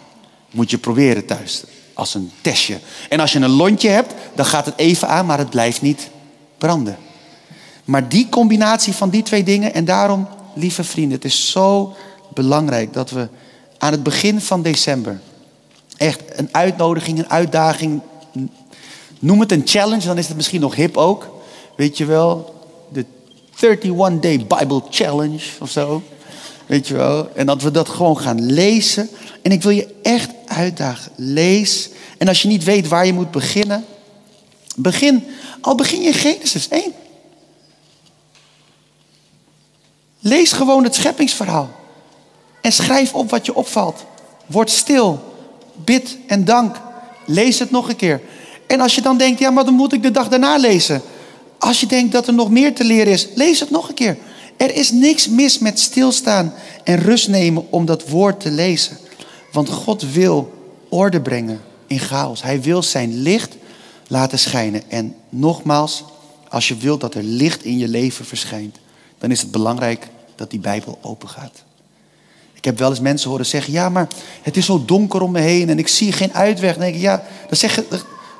Moet 0.51 0.69
je 0.69 0.77
proberen 0.77 1.25
thuis 1.25 1.63
als 1.93 2.13
een 2.13 2.31
testje. 2.41 2.79
En 3.09 3.19
als 3.19 3.31
je 3.31 3.39
een 3.39 3.49
lontje 3.49 3.89
hebt, 3.89 4.13
dan 4.35 4.45
gaat 4.45 4.65
het 4.65 4.77
even 4.77 5.07
aan, 5.07 5.25
maar 5.25 5.37
het 5.37 5.49
blijft 5.49 5.81
niet 5.81 6.09
branden. 6.57 6.97
Maar 7.85 8.09
die 8.09 8.29
combinatie 8.29 8.93
van 8.93 9.09
die 9.09 9.23
twee 9.23 9.43
dingen, 9.43 9.73
en 9.73 9.85
daarom, 9.85 10.27
lieve 10.53 10.83
vrienden, 10.83 11.15
het 11.15 11.25
is 11.25 11.51
zo 11.51 11.95
belangrijk 12.35 12.93
dat 12.93 13.09
we 13.09 13.27
aan 13.77 13.91
het 13.91 14.03
begin 14.03 14.41
van 14.41 14.61
december 14.61 15.19
echt 15.97 16.21
een 16.29 16.49
uitnodiging, 16.51 17.19
een 17.19 17.29
uitdaging, 17.29 18.01
noem 19.19 19.39
het 19.39 19.51
een 19.51 19.61
challenge, 19.65 20.05
dan 20.05 20.17
is 20.17 20.27
het 20.27 20.35
misschien 20.35 20.61
nog 20.61 20.75
hip 20.75 20.97
ook. 20.97 21.35
Weet 21.75 21.97
je 21.97 22.05
wel, 22.05 22.55
de 22.91 23.05
31 23.59 24.19
Day 24.19 24.37
Bible 24.37 24.81
Challenge 24.89 25.43
of 25.59 25.69
zo. 25.69 26.03
Weet 26.65 26.87
je 26.87 26.95
wel? 26.95 27.29
En 27.35 27.45
dat 27.45 27.61
we 27.61 27.71
dat 27.71 27.89
gewoon 27.89 28.17
gaan 28.17 28.45
lezen. 28.45 29.09
En 29.41 29.51
ik 29.51 29.61
wil 29.61 29.71
je 29.71 29.93
echt 30.01 30.29
uitdagen. 30.45 31.11
Lees. 31.15 31.89
En 32.17 32.27
als 32.27 32.41
je 32.41 32.47
niet 32.47 32.63
weet 32.63 32.87
waar 32.87 33.05
je 33.05 33.13
moet 33.13 33.31
beginnen, 33.31 33.85
begin, 34.75 35.23
al 35.61 35.75
begin 35.75 36.01
je 36.01 36.13
Genesis 36.13 36.67
1. 36.67 36.93
Lees 40.19 40.51
gewoon 40.51 40.83
het 40.83 40.95
scheppingsverhaal. 40.95 41.69
En 42.65 42.71
schrijf 42.71 43.13
op 43.13 43.29
wat 43.29 43.45
je 43.45 43.55
opvalt. 43.55 44.05
Word 44.45 44.69
stil. 44.69 45.33
Bid 45.83 46.17
en 46.27 46.45
dank. 46.45 46.81
Lees 47.25 47.59
het 47.59 47.71
nog 47.71 47.89
een 47.89 47.95
keer. 47.95 48.21
En 48.67 48.79
als 48.79 48.95
je 48.95 49.01
dan 49.01 49.17
denkt, 49.17 49.39
ja, 49.39 49.49
maar 49.49 49.65
dan 49.65 49.73
moet 49.73 49.93
ik 49.93 50.03
de 50.03 50.11
dag 50.11 50.27
daarna 50.27 50.57
lezen. 50.57 51.01
Als 51.59 51.79
je 51.79 51.85
denkt 51.85 52.11
dat 52.11 52.27
er 52.27 52.33
nog 52.33 52.49
meer 52.49 52.75
te 52.75 52.83
leren 52.83 53.13
is, 53.13 53.27
lees 53.35 53.59
het 53.59 53.69
nog 53.69 53.89
een 53.89 53.93
keer. 53.95 54.17
Er 54.57 54.75
is 54.75 54.91
niks 54.91 55.29
mis 55.29 55.59
met 55.59 55.79
stilstaan 55.79 56.53
en 56.83 56.99
rust 56.99 57.27
nemen 57.27 57.71
om 57.71 57.85
dat 57.85 58.09
woord 58.09 58.39
te 58.39 58.51
lezen. 58.51 58.97
Want 59.51 59.69
God 59.69 60.11
wil 60.11 60.53
orde 60.89 61.21
brengen 61.21 61.61
in 61.87 61.99
chaos. 61.99 62.43
Hij 62.43 62.61
wil 62.61 62.83
zijn 62.83 63.21
licht 63.21 63.55
laten 64.07 64.39
schijnen. 64.39 64.81
En 64.87 65.15
nogmaals, 65.29 66.03
als 66.49 66.67
je 66.67 66.77
wilt 66.77 67.01
dat 67.01 67.15
er 67.15 67.23
licht 67.23 67.63
in 67.63 67.77
je 67.77 67.87
leven 67.87 68.25
verschijnt, 68.25 68.77
dan 69.17 69.31
is 69.31 69.41
het 69.41 69.51
belangrijk 69.51 70.07
dat 70.35 70.49
die 70.49 70.59
Bijbel 70.59 70.97
open 71.01 71.29
gaat. 71.29 71.64
Ik 72.65 72.71
heb 72.71 72.79
wel 72.79 72.89
eens 72.89 72.99
mensen 72.99 73.29
horen 73.29 73.45
zeggen: 73.45 73.73
Ja, 73.73 73.89
maar 73.89 74.07
het 74.41 74.57
is 74.57 74.65
zo 74.65 74.83
donker 74.85 75.21
om 75.21 75.31
me 75.31 75.39
heen 75.39 75.69
en 75.69 75.79
ik 75.79 75.87
zie 75.87 76.11
geen 76.11 76.33
uitweg. 76.33 76.71
Dan 76.71 76.81
denk 76.81 76.95
ik, 76.95 77.01
ja, 77.01 77.23
dan 77.47 77.57
zeg, 77.57 77.83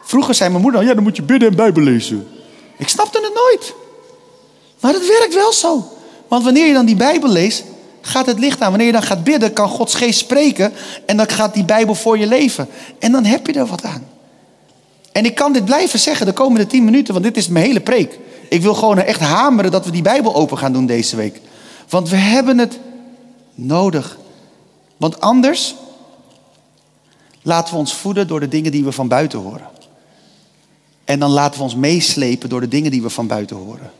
vroeger 0.03 0.35
zei 0.35 0.49
mijn 0.49 0.61
moeder: 0.61 0.83
Ja, 0.83 0.93
dan 0.93 1.03
moet 1.03 1.15
je 1.15 1.21
bidden 1.21 1.49
en 1.49 1.55
Bijbel 1.55 1.83
lezen. 1.83 2.27
Ik 2.77 2.89
snapte 2.89 3.19
het 3.21 3.33
nooit. 3.33 3.73
Maar 4.79 4.93
het 4.93 5.07
werkt 5.07 5.33
wel 5.33 5.53
zo. 5.53 5.88
Want 6.27 6.43
wanneer 6.43 6.67
je 6.67 6.73
dan 6.73 6.85
die 6.85 6.95
Bijbel 6.95 7.29
leest, 7.29 7.63
gaat 8.01 8.25
het 8.25 8.39
licht 8.39 8.61
aan. 8.61 8.69
Wanneer 8.69 8.88
je 8.88 8.93
dan 8.93 9.03
gaat 9.03 9.23
bidden, 9.23 9.53
kan 9.53 9.69
Gods 9.69 9.95
geest 9.95 10.19
spreken 10.19 10.73
en 11.05 11.17
dan 11.17 11.29
gaat 11.29 11.53
die 11.53 11.65
Bijbel 11.65 11.95
voor 11.95 12.17
je 12.17 12.27
leven. 12.27 12.67
En 12.99 13.11
dan 13.11 13.25
heb 13.25 13.47
je 13.47 13.53
er 13.53 13.65
wat 13.65 13.83
aan. 13.83 14.07
En 15.11 15.25
ik 15.25 15.35
kan 15.35 15.53
dit 15.53 15.65
blijven 15.65 15.99
zeggen 15.99 16.25
de 16.25 16.33
komende 16.33 16.67
tien 16.67 16.83
minuten, 16.83 17.13
want 17.13 17.25
dit 17.25 17.38
is 17.38 17.47
mijn 17.47 17.65
hele 17.65 17.81
preek. 17.81 18.19
Ik 18.49 18.61
wil 18.61 18.73
gewoon 18.73 18.97
echt 18.97 19.19
hameren 19.19 19.71
dat 19.71 19.85
we 19.85 19.91
die 19.91 20.01
Bijbel 20.01 20.35
open 20.35 20.57
gaan 20.57 20.73
doen 20.73 20.85
deze 20.85 21.15
week. 21.15 21.41
Want 21.89 22.09
we 22.09 22.15
hebben 22.15 22.57
het 22.57 22.79
nodig. 23.55 24.17
Want 24.97 25.21
anders 25.21 25.75
laten 27.41 27.73
we 27.73 27.79
ons 27.79 27.93
voeden 27.93 28.27
door 28.27 28.39
de 28.39 28.47
dingen 28.47 28.71
die 28.71 28.83
we 28.83 28.91
van 28.91 29.07
buiten 29.07 29.39
horen. 29.39 29.67
En 31.05 31.19
dan 31.19 31.31
laten 31.31 31.57
we 31.57 31.63
ons 31.63 31.75
meeslepen 31.75 32.49
door 32.49 32.61
de 32.61 32.67
dingen 32.67 32.91
die 32.91 33.01
we 33.01 33.09
van 33.09 33.27
buiten 33.27 33.55
horen. 33.55 33.91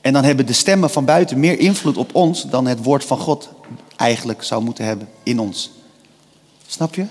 En 0.00 0.12
dan 0.12 0.24
hebben 0.24 0.46
de 0.46 0.52
stemmen 0.52 0.90
van 0.90 1.04
buiten 1.04 1.40
meer 1.40 1.58
invloed 1.58 1.96
op 1.96 2.14
ons 2.14 2.42
dan 2.42 2.66
het 2.66 2.82
woord 2.82 3.04
van 3.04 3.18
God 3.18 3.48
eigenlijk 3.96 4.42
zou 4.42 4.62
moeten 4.62 4.84
hebben 4.84 5.08
in 5.22 5.38
ons. 5.38 5.70
Snap 6.66 6.94
je? 6.94 7.06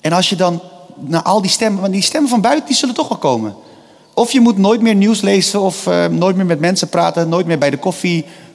En 0.00 0.12
als 0.12 0.28
je 0.28 0.36
dan 0.36 0.62
naar 0.96 1.22
al 1.22 1.40
die 1.40 1.50
stemmen, 1.50 1.80
want 1.80 1.92
die 1.92 2.02
stemmen 2.02 2.30
van 2.30 2.40
buiten, 2.40 2.66
die 2.66 2.76
zullen 2.76 2.94
toch 2.94 3.08
wel 3.08 3.18
komen. 3.18 3.54
Of 4.14 4.32
je 4.32 4.40
moet 4.40 4.58
nooit 4.58 4.80
meer 4.80 4.94
nieuws 4.94 5.20
lezen 5.20 5.60
of 5.60 5.86
uh, 5.86 6.06
nooit 6.06 6.36
meer 6.36 6.46
met 6.46 6.60
mensen 6.60 6.88
praten, 6.88 7.28
nooit 7.28 7.46
meer 7.46 7.58
bij 7.58 7.70
de 7.70 7.78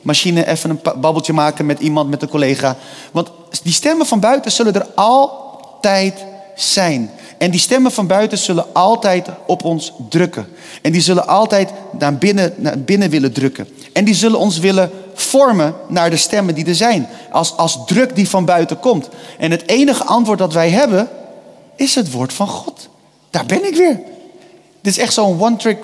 koffiemachine 0.05 0.51
even 0.51 0.69
een 0.69 0.79
babbeltje 1.01 1.33
maken 1.33 1.65
met 1.65 1.79
iemand, 1.79 2.09
met 2.09 2.21
een 2.21 2.29
collega. 2.29 2.75
Want 3.11 3.31
die 3.63 3.73
stemmen 3.73 4.05
van 4.05 4.19
buiten 4.19 4.51
zullen 4.51 4.73
er 4.73 4.87
altijd 4.95 6.25
zijn. 6.55 7.11
En 7.37 7.51
die 7.51 7.59
stemmen 7.59 7.91
van 7.91 8.07
buiten 8.07 8.37
zullen 8.37 8.73
altijd 8.73 9.27
op 9.45 9.63
ons 9.63 9.93
drukken. 10.09 10.47
En 10.81 10.91
die 10.91 11.01
zullen 11.01 11.27
altijd 11.27 11.69
naar 11.99 12.15
binnen, 12.15 12.53
naar 12.55 12.79
binnen 12.79 13.09
willen 13.09 13.33
drukken. 13.33 13.67
En 13.93 14.05
die 14.05 14.15
zullen 14.15 14.39
ons 14.39 14.57
willen 14.57 14.91
vormen 15.13 15.73
naar 15.87 16.09
de 16.09 16.17
stemmen 16.17 16.55
die 16.55 16.65
er 16.65 16.75
zijn. 16.75 17.07
Als, 17.31 17.57
als 17.57 17.79
druk 17.85 18.15
die 18.15 18.29
van 18.29 18.45
buiten 18.45 18.79
komt. 18.79 19.09
En 19.37 19.51
het 19.51 19.67
enige 19.67 20.03
antwoord 20.03 20.39
dat 20.39 20.53
wij 20.53 20.69
hebben, 20.69 21.09
is 21.75 21.95
het 21.95 22.11
woord 22.11 22.33
van 22.33 22.47
God. 22.47 22.89
Daar 23.29 23.45
ben 23.45 23.65
ik 23.65 23.75
weer. 23.75 23.99
Dit 24.81 24.97
is 24.97 24.97
echt 24.97 25.13
zo'n 25.13 25.41
one-trick, 25.41 25.77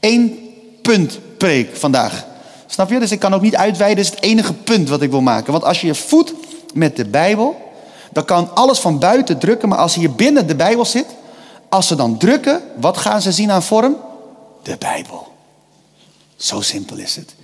één 0.00 0.38
punt 0.82 1.18
preek 1.38 1.76
vandaag. 1.76 2.34
Snap 2.76 2.90
je? 2.90 2.98
Dus 2.98 3.10
ik 3.12 3.18
kan 3.18 3.34
ook 3.34 3.40
niet 3.40 3.56
uitweiden, 3.56 4.04
dat 4.04 4.12
is 4.12 4.18
het 4.20 4.30
enige 4.30 4.52
punt 4.52 4.88
wat 4.88 5.02
ik 5.02 5.10
wil 5.10 5.20
maken. 5.20 5.52
Want 5.52 5.64
als 5.64 5.80
je 5.80 5.86
je 5.86 5.94
voedt 5.94 6.32
met 6.74 6.96
de 6.96 7.04
Bijbel, 7.04 7.72
dan 8.12 8.24
kan 8.24 8.54
alles 8.54 8.78
van 8.78 8.98
buiten 8.98 9.38
drukken. 9.38 9.68
Maar 9.68 9.78
als 9.78 9.94
je 9.94 10.00
hier 10.00 10.12
binnen 10.12 10.46
de 10.46 10.54
Bijbel 10.54 10.84
zit, 10.84 11.06
als 11.68 11.86
ze 11.86 11.94
dan 11.94 12.18
drukken, 12.18 12.62
wat 12.80 12.96
gaan 12.96 13.22
ze 13.22 13.32
zien 13.32 13.50
aan 13.50 13.62
vorm? 13.62 13.96
De 14.62 14.76
Bijbel. 14.78 15.26
Zo 16.36 16.60
simpel 16.60 16.96
is 16.96 17.16
het. 17.16 17.34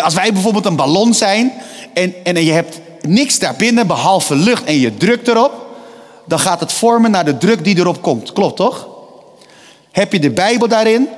Als 0.00 0.14
wij 0.14 0.32
bijvoorbeeld 0.32 0.66
een 0.66 0.76
ballon 0.76 1.14
zijn 1.14 1.52
en, 1.94 2.14
en 2.24 2.44
je 2.44 2.52
hebt 2.52 2.80
niks 3.00 3.38
daarbinnen 3.38 3.86
behalve 3.86 4.34
lucht 4.34 4.64
en 4.64 4.78
je 4.78 4.96
drukt 4.96 5.28
erop, 5.28 5.66
dan 6.26 6.38
gaat 6.38 6.60
het 6.60 6.72
vormen 6.72 7.10
naar 7.10 7.24
de 7.24 7.38
druk 7.38 7.64
die 7.64 7.76
erop 7.78 8.02
komt. 8.02 8.32
Klopt 8.32 8.56
toch? 8.56 8.88
Heb 9.90 10.12
je 10.12 10.20
de 10.20 10.30
Bijbel 10.30 10.68
daarin, 10.68 11.08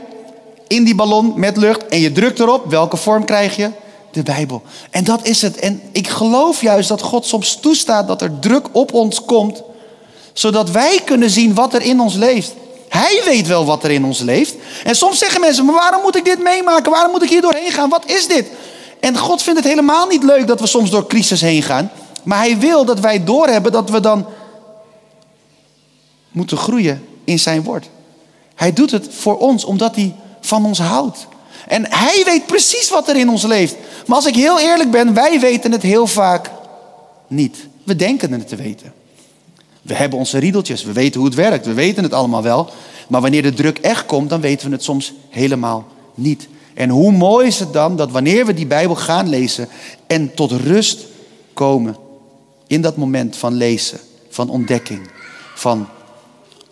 in 0.66 0.85
die 0.85 0.94
ballon 0.94 1.33
met 1.37 1.57
lucht 1.57 1.87
en 1.87 2.00
je 2.00 2.12
drukt 2.12 2.40
erop, 2.40 2.70
welke 2.70 2.96
vorm 2.96 3.24
krijg 3.24 3.57
je? 3.57 3.70
De 4.11 4.22
Bijbel. 4.22 4.62
En 4.90 5.05
dat 5.05 5.27
is 5.27 5.42
het. 5.42 5.57
En 5.57 5.83
ik 5.92 6.09
geloof 6.09 6.61
juist 6.61 6.88
dat 6.88 7.03
God 7.03 7.27
soms 7.27 7.57
toestaat 7.57 8.07
dat 8.07 8.22
er 8.22 8.38
druk 8.38 8.66
op 8.72 8.92
ons 8.92 9.24
komt, 9.24 9.62
zodat 10.33 10.70
wij 10.70 11.00
kunnen 11.05 11.31
zien 11.31 11.55
wat 11.55 11.74
er 11.74 11.83
in 11.83 12.00
ons 12.00 12.14
leeft. 12.14 12.53
Hij 12.88 13.22
weet 13.24 13.46
wel 13.46 13.64
wat 13.64 13.85
er 13.85 13.90
in 13.90 14.05
ons 14.05 14.20
leeft. 14.20 14.55
En 14.85 14.96
soms 14.96 15.18
zeggen 15.18 15.40
mensen, 15.40 15.64
maar 15.64 15.74
waarom 15.74 16.03
moet 16.03 16.16
ik 16.16 16.24
dit 16.24 16.42
meemaken? 16.42 16.92
Waarom 16.92 17.11
moet 17.11 17.22
ik 17.22 17.29
hier 17.29 17.40
doorheen 17.40 17.72
gaan? 17.72 17.88
Wat 17.88 18.07
is 18.07 18.29
dit? 18.29 18.46
En 19.00 19.18
God 19.18 19.42
vindt 19.42 19.59
het 19.59 19.68
helemaal 19.68 20.07
niet 20.07 20.22
leuk 20.22 20.46
dat 20.46 20.61
we 20.61 20.66
soms 20.66 20.90
door 20.90 21.07
crisis 21.07 21.40
heen 21.40 21.62
gaan. 21.62 21.90
Maar 22.22 22.38
hij 22.38 22.59
wil 22.59 22.85
dat 22.85 23.00
wij 23.00 23.24
doorhebben 23.24 23.72
dat 23.72 23.90
we 23.90 24.00
dan 24.00 24.27
moeten 26.31 26.57
groeien 26.57 27.07
in 27.24 27.38
zijn 27.38 27.62
woord. 27.62 27.88
Hij 28.55 28.72
doet 28.72 28.90
het 28.90 29.09
voor 29.11 29.38
ons 29.38 29.64
omdat 29.64 29.94
hij 29.94 30.14
van 30.44 30.64
ons 30.66 30.78
houdt. 30.78 31.26
En 31.68 31.87
hij 31.88 32.22
weet 32.24 32.46
precies 32.46 32.90
wat 32.90 33.09
er 33.09 33.16
in 33.16 33.28
ons 33.28 33.42
leeft. 33.42 33.76
Maar 34.07 34.16
als 34.16 34.26
ik 34.26 34.35
heel 34.35 34.61
eerlijk 34.61 34.90
ben, 34.90 35.14
wij 35.14 35.40
weten 35.40 35.72
het 35.72 35.83
heel 35.83 36.07
vaak 36.07 36.50
niet. 37.26 37.66
We 37.85 37.96
denken 37.96 38.33
het 38.33 38.48
te 38.48 38.57
weten. 38.57 38.92
We 39.83 39.94
hebben 39.94 40.18
onze 40.18 40.38
riedeltjes, 40.38 40.85
we 40.85 40.92
weten 40.92 41.20
hoe 41.20 41.28
het 41.28 41.38
werkt, 41.38 41.66
we 41.66 41.72
weten 41.72 42.02
het 42.02 42.12
allemaal 42.12 42.42
wel. 42.42 42.70
Maar 43.09 43.20
wanneer 43.20 43.42
de 43.42 43.54
druk 43.54 43.78
echt 43.78 44.07
komt, 44.07 44.30
dan 44.30 44.40
weten 44.40 44.68
we 44.68 44.74
het 44.74 44.85
soms 44.85 45.12
helemaal 45.28 45.87
niet. 46.14 46.48
En 46.74 46.88
hoe 46.88 47.12
mooi 47.12 47.46
is 47.46 47.59
het 47.59 47.72
dan 47.72 47.96
dat 47.96 48.11
wanneer 48.11 48.46
we 48.46 48.54
die 48.54 48.66
Bijbel 48.66 48.96
gaan 48.96 49.28
lezen 49.28 49.68
en 50.07 50.35
tot 50.35 50.52
rust 50.52 51.07
komen 51.52 51.96
in 52.66 52.80
dat 52.80 52.96
moment 52.96 53.37
van 53.37 53.54
lezen, 53.54 53.98
van 54.28 54.48
ontdekking, 54.48 55.11
van 55.54 55.88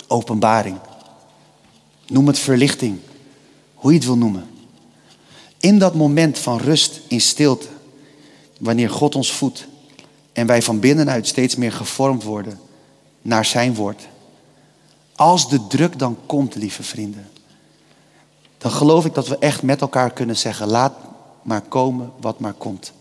openbaring. 0.06 0.76
Noem 2.06 2.26
het 2.26 2.38
verlichting, 2.38 2.98
hoe 3.82 3.92
je 3.92 3.96
het 3.96 4.06
wil 4.06 4.16
noemen. 4.16 4.50
In 5.58 5.78
dat 5.78 5.94
moment 5.94 6.38
van 6.38 6.58
rust, 6.58 7.00
in 7.06 7.20
stilte, 7.20 7.66
wanneer 8.58 8.90
God 8.90 9.14
ons 9.14 9.32
voedt 9.32 9.66
en 10.32 10.46
wij 10.46 10.62
van 10.62 10.80
binnenuit 10.80 11.26
steeds 11.26 11.56
meer 11.56 11.72
gevormd 11.72 12.22
worden 12.22 12.60
naar 13.22 13.44
Zijn 13.44 13.74
woord. 13.74 14.08
Als 15.14 15.48
de 15.48 15.66
druk 15.66 15.98
dan 15.98 16.18
komt, 16.26 16.54
lieve 16.54 16.82
vrienden, 16.82 17.28
dan 18.58 18.70
geloof 18.70 19.04
ik 19.04 19.14
dat 19.14 19.28
we 19.28 19.38
echt 19.38 19.62
met 19.62 19.80
elkaar 19.80 20.12
kunnen 20.12 20.36
zeggen: 20.36 20.66
laat 20.66 20.94
maar 21.42 21.62
komen 21.62 22.12
wat 22.20 22.38
maar 22.38 22.52
komt. 22.52 22.92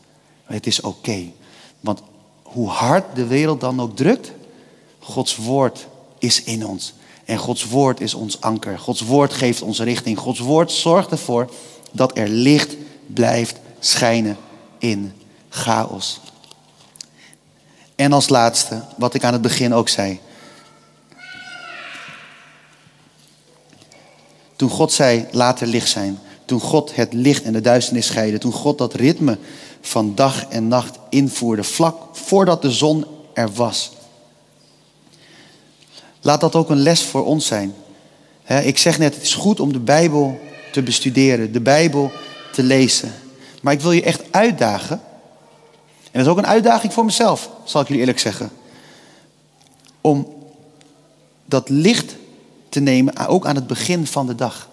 Het 0.43 0.67
is 0.67 0.81
oké. 0.81 1.31
Want 1.79 2.01
hoe 2.41 2.69
hard 2.69 3.15
de 3.15 3.25
wereld 3.25 3.59
dan 3.59 3.81
ook 3.81 3.95
drukt, 3.95 4.31
Gods 4.99 5.35
woord 5.35 5.87
is 6.21 6.43
in 6.43 6.65
ons. 6.65 6.93
En 7.25 7.37
Gods 7.37 7.65
woord 7.65 8.01
is 8.01 8.13
ons 8.13 8.41
anker. 8.41 8.79
Gods 8.79 9.01
woord 9.01 9.33
geeft 9.33 9.61
ons 9.61 9.79
richting. 9.79 10.17
Gods 10.17 10.39
woord 10.39 10.71
zorgt 10.71 11.11
ervoor 11.11 11.49
dat 11.91 12.17
er 12.17 12.27
licht 12.27 12.75
blijft 13.07 13.59
schijnen 13.79 14.37
in 14.79 15.13
chaos. 15.49 16.19
En 17.95 18.13
als 18.13 18.29
laatste, 18.29 18.81
wat 18.97 19.13
ik 19.13 19.23
aan 19.23 19.33
het 19.33 19.41
begin 19.41 19.73
ook 19.73 19.89
zei. 19.89 20.19
Toen 24.55 24.69
God 24.69 24.91
zei, 24.91 25.25
laat 25.31 25.61
er 25.61 25.67
licht 25.67 25.89
zijn. 25.89 26.19
Toen 26.45 26.59
God 26.59 26.95
het 26.95 27.13
licht 27.13 27.43
en 27.43 27.53
de 27.53 27.61
duisternis 27.61 28.05
scheidde. 28.05 28.37
Toen 28.37 28.51
God 28.51 28.77
dat 28.77 28.93
ritme 28.93 29.37
van 29.81 30.15
dag 30.15 30.45
en 30.47 30.67
nacht 30.67 30.99
invoerde. 31.09 31.63
Vlak 31.63 31.95
voordat 32.11 32.61
de 32.61 32.71
zon 32.71 33.05
er 33.33 33.51
was. 33.51 33.91
Laat 36.21 36.41
dat 36.41 36.55
ook 36.55 36.69
een 36.69 36.81
les 36.81 37.03
voor 37.03 37.25
ons 37.25 37.45
zijn. 37.45 37.73
ik 38.63 38.77
zeg 38.77 38.97
net, 38.97 39.13
het 39.13 39.23
is 39.23 39.33
goed 39.33 39.59
om 39.59 39.73
de 39.73 39.79
Bijbel 39.79 40.39
te 40.71 40.81
bestuderen, 40.81 41.51
de 41.51 41.61
Bijbel 41.61 42.11
te 42.51 42.63
lezen. 42.63 43.13
Maar 43.61 43.73
ik 43.73 43.81
wil 43.81 43.91
je 43.91 44.03
echt 44.03 44.23
uitdagen. 44.31 45.01
En 46.11 46.19
dat 46.19 46.21
is 46.21 46.27
ook 46.27 46.37
een 46.37 46.47
uitdaging 46.47 46.93
voor 46.93 47.05
mezelf, 47.05 47.49
zal 47.63 47.81
ik 47.81 47.87
jullie 47.87 48.01
eerlijk 48.01 48.19
zeggen. 48.19 48.51
Om 50.01 50.33
dat 51.45 51.69
licht 51.69 52.15
te 52.69 52.79
nemen, 52.79 53.27
ook 53.27 53.45
aan 53.45 53.55
het 53.55 53.67
begin 53.67 54.07
van 54.07 54.27
de 54.27 54.35
dag. 54.35 54.69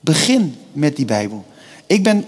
Begin 0.00 0.58
met 0.72 0.96
die 0.96 1.04
Bijbel. 1.04 1.44
Ik 1.86 2.02
ben. 2.02 2.24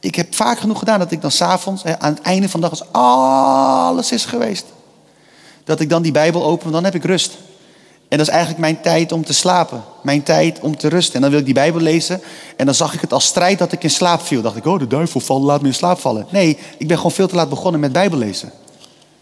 Ik 0.00 0.14
heb 0.14 0.34
vaak 0.34 0.58
genoeg 0.58 0.78
gedaan 0.78 0.98
dat 0.98 1.12
ik 1.12 1.20
dan 1.20 1.30
s'avonds, 1.30 1.84
aan 1.84 2.14
het 2.14 2.22
einde 2.22 2.48
van 2.48 2.60
de 2.60 2.68
dag, 2.68 2.80
als 2.80 2.92
alles 2.92 4.12
is 4.12 4.24
geweest, 4.24 4.64
dat 5.64 5.80
ik 5.80 5.88
dan 5.88 6.02
die 6.02 6.12
Bijbel 6.12 6.44
open, 6.44 6.72
dan 6.72 6.84
heb 6.84 6.94
ik 6.94 7.04
rust. 7.04 7.36
En 8.12 8.18
dat 8.18 8.26
is 8.26 8.32
eigenlijk 8.32 8.62
mijn 8.62 8.80
tijd 8.80 9.12
om 9.12 9.24
te 9.24 9.32
slapen. 9.34 9.82
Mijn 10.02 10.22
tijd 10.22 10.60
om 10.60 10.76
te 10.76 10.88
rusten. 10.88 11.14
En 11.14 11.20
dan 11.20 11.30
wil 11.30 11.38
ik 11.38 11.44
die 11.44 11.54
Bijbel 11.54 11.80
lezen. 11.80 12.20
En 12.56 12.66
dan 12.66 12.74
zag 12.74 12.94
ik 12.94 13.00
het 13.00 13.12
als 13.12 13.26
strijd 13.26 13.58
dat 13.58 13.72
ik 13.72 13.82
in 13.82 13.90
slaap 13.90 14.20
viel. 14.20 14.42
Dacht 14.42 14.56
ik, 14.56 14.66
oh, 14.66 14.78
de 14.78 14.86
duivel 14.86 15.20
valt, 15.20 15.42
laat 15.42 15.60
me 15.60 15.66
in 15.66 15.74
slaap 15.74 15.98
vallen. 15.98 16.26
Nee, 16.30 16.58
ik 16.78 16.88
ben 16.88 16.96
gewoon 16.96 17.12
veel 17.12 17.28
te 17.28 17.34
laat 17.34 17.48
begonnen 17.48 17.80
met 17.80 17.92
Bijbel 17.92 18.18
lezen. 18.18 18.52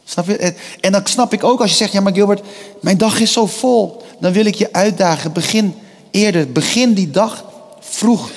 Snap 0.04 0.26
je? 0.26 0.54
En 0.80 0.92
dan 0.92 1.00
snap 1.04 1.32
ik 1.32 1.44
ook 1.44 1.60
als 1.60 1.70
je 1.70 1.76
zegt, 1.76 1.92
ja 1.92 2.00
maar 2.00 2.12
Gilbert, 2.12 2.42
mijn 2.80 2.98
dag 2.98 3.20
is 3.20 3.32
zo 3.32 3.46
vol. 3.46 4.02
Dan 4.20 4.32
wil 4.32 4.44
ik 4.44 4.54
je 4.54 4.72
uitdagen, 4.72 5.32
begin 5.32 5.74
eerder. 6.10 6.52
Begin 6.52 6.94
die 6.94 7.10
dag 7.10 7.44
vroeg 7.80 8.30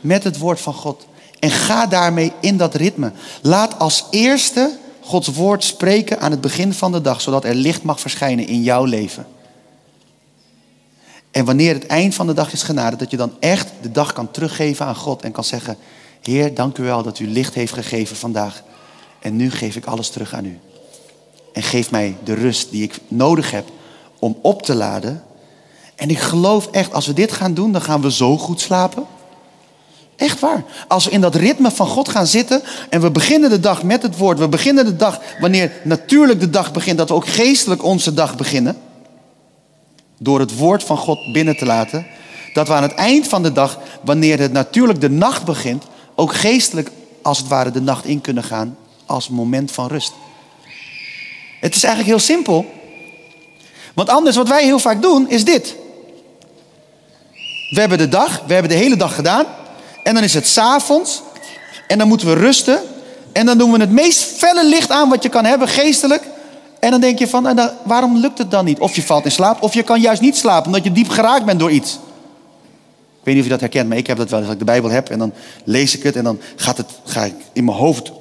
met 0.00 0.24
het 0.24 0.38
woord 0.38 0.60
van 0.60 0.74
God. 0.74 1.06
En 1.38 1.50
ga 1.50 1.86
daarmee 1.86 2.32
in 2.40 2.56
dat 2.56 2.74
ritme. 2.74 3.12
Laat 3.42 3.78
als 3.78 4.04
eerste 4.10 4.78
Gods 5.04 5.28
woord 5.28 5.64
spreken 5.64 6.20
aan 6.20 6.30
het 6.30 6.40
begin 6.40 6.72
van 6.72 6.92
de 6.92 7.00
dag, 7.00 7.20
zodat 7.20 7.44
er 7.44 7.54
licht 7.54 7.82
mag 7.82 8.00
verschijnen 8.00 8.46
in 8.46 8.62
jouw 8.62 8.84
leven. 8.84 9.26
En 11.30 11.44
wanneer 11.44 11.74
het 11.74 11.86
eind 11.86 12.14
van 12.14 12.26
de 12.26 12.32
dag 12.32 12.52
is 12.52 12.62
genaderd, 12.62 12.98
dat 12.98 13.10
je 13.10 13.16
dan 13.16 13.32
echt 13.40 13.72
de 13.82 13.90
dag 13.90 14.12
kan 14.12 14.30
teruggeven 14.30 14.86
aan 14.86 14.96
God 14.96 15.22
en 15.22 15.32
kan 15.32 15.44
zeggen: 15.44 15.76
Heer, 16.22 16.54
dank 16.54 16.78
u 16.78 16.82
wel 16.82 17.02
dat 17.02 17.18
u 17.18 17.28
licht 17.28 17.54
heeft 17.54 17.72
gegeven 17.72 18.16
vandaag. 18.16 18.62
En 19.18 19.36
nu 19.36 19.50
geef 19.50 19.76
ik 19.76 19.84
alles 19.84 20.10
terug 20.10 20.34
aan 20.34 20.44
u. 20.44 20.58
En 21.52 21.62
geef 21.62 21.90
mij 21.90 22.16
de 22.24 22.34
rust 22.34 22.70
die 22.70 22.82
ik 22.82 22.98
nodig 23.08 23.50
heb 23.50 23.68
om 24.18 24.38
op 24.42 24.62
te 24.62 24.74
laden. 24.74 25.24
En 25.94 26.10
ik 26.10 26.18
geloof 26.18 26.66
echt, 26.66 26.92
als 26.92 27.06
we 27.06 27.12
dit 27.12 27.32
gaan 27.32 27.54
doen, 27.54 27.72
dan 27.72 27.82
gaan 27.82 28.00
we 28.00 28.12
zo 28.12 28.38
goed 28.38 28.60
slapen. 28.60 29.06
Echt 30.16 30.40
waar. 30.40 30.64
Als 30.88 31.04
we 31.04 31.10
in 31.10 31.20
dat 31.20 31.34
ritme 31.34 31.70
van 31.70 31.86
God 31.86 32.08
gaan 32.08 32.26
zitten 32.26 32.62
en 32.90 33.00
we 33.00 33.10
beginnen 33.10 33.50
de 33.50 33.60
dag 33.60 33.82
met 33.82 34.02
het 34.02 34.16
woord. 34.16 34.38
We 34.38 34.48
beginnen 34.48 34.84
de 34.84 34.96
dag 34.96 35.20
wanneer 35.40 35.72
natuurlijk 35.82 36.40
de 36.40 36.50
dag 36.50 36.72
begint, 36.72 36.98
dat 36.98 37.08
we 37.08 37.14
ook 37.14 37.28
geestelijk 37.28 37.84
onze 37.84 38.14
dag 38.14 38.36
beginnen. 38.36 38.76
Door 40.18 40.40
het 40.40 40.56
woord 40.56 40.84
van 40.84 40.96
God 40.96 41.32
binnen 41.32 41.56
te 41.56 41.64
laten. 41.64 42.06
Dat 42.52 42.68
we 42.68 42.74
aan 42.74 42.82
het 42.82 42.94
eind 42.94 43.28
van 43.28 43.42
de 43.42 43.52
dag, 43.52 43.78
wanneer 44.00 44.38
het 44.38 44.52
natuurlijk 44.52 45.00
de 45.00 45.10
nacht 45.10 45.44
begint, 45.44 45.84
ook 46.14 46.34
geestelijk 46.34 46.90
als 47.22 47.38
het 47.38 47.48
ware 47.48 47.70
de 47.70 47.80
nacht 47.80 48.04
in 48.04 48.20
kunnen 48.20 48.44
gaan 48.44 48.76
als 49.06 49.28
moment 49.28 49.72
van 49.72 49.86
rust. 49.86 50.12
Het 51.60 51.74
is 51.74 51.84
eigenlijk 51.84 52.16
heel 52.16 52.26
simpel. 52.26 52.66
Want 53.94 54.08
anders 54.08 54.36
wat 54.36 54.48
wij 54.48 54.64
heel 54.64 54.78
vaak 54.78 55.02
doen 55.02 55.30
is 55.30 55.44
dit. 55.44 55.76
We 57.70 57.80
hebben 57.80 57.98
de 57.98 58.08
dag, 58.08 58.42
we 58.46 58.52
hebben 58.52 58.70
de 58.70 58.78
hele 58.78 58.96
dag 58.96 59.14
gedaan. 59.14 59.46
En 60.04 60.14
dan 60.14 60.22
is 60.22 60.34
het 60.34 60.46
s'avonds. 60.46 61.22
En 61.86 61.98
dan 61.98 62.08
moeten 62.08 62.26
we 62.26 62.34
rusten. 62.34 62.80
En 63.32 63.46
dan 63.46 63.58
doen 63.58 63.72
we 63.72 63.80
het 63.80 63.90
meest 63.90 64.22
felle 64.22 64.66
licht 64.66 64.90
aan 64.90 65.08
wat 65.08 65.22
je 65.22 65.28
kan 65.28 65.44
hebben, 65.44 65.68
geestelijk. 65.68 66.22
En 66.80 66.90
dan 66.90 67.00
denk 67.00 67.18
je 67.18 67.28
van, 67.28 67.42
dan, 67.42 67.70
waarom 67.82 68.16
lukt 68.16 68.38
het 68.38 68.50
dan 68.50 68.64
niet? 68.64 68.78
Of 68.78 68.96
je 68.96 69.02
valt 69.02 69.24
in 69.24 69.30
slaap, 69.30 69.62
of 69.62 69.74
je 69.74 69.82
kan 69.82 70.00
juist 70.00 70.20
niet 70.20 70.36
slapen, 70.36 70.66
omdat 70.66 70.84
je 70.84 70.92
diep 70.92 71.08
geraakt 71.08 71.44
bent 71.44 71.58
door 71.58 71.70
iets. 71.70 71.92
Ik 71.92 73.30
weet 73.30 73.34
niet 73.34 73.44
of 73.44 73.44
je 73.44 73.58
dat 73.58 73.60
herkent, 73.60 73.88
maar 73.88 73.98
ik 73.98 74.06
heb 74.06 74.16
dat 74.16 74.30
wel. 74.30 74.40
Als 74.40 74.50
ik 74.50 74.58
de 74.58 74.64
Bijbel 74.64 74.90
heb 74.90 75.10
en 75.10 75.18
dan 75.18 75.32
lees 75.64 75.96
ik 75.96 76.02
het 76.02 76.16
en 76.16 76.24
dan 76.24 76.40
gaat 76.56 76.76
het, 76.76 76.90
ga 77.04 77.24
ik 77.24 77.34
in 77.52 77.64
mijn 77.64 77.76
hoofd 77.76 78.12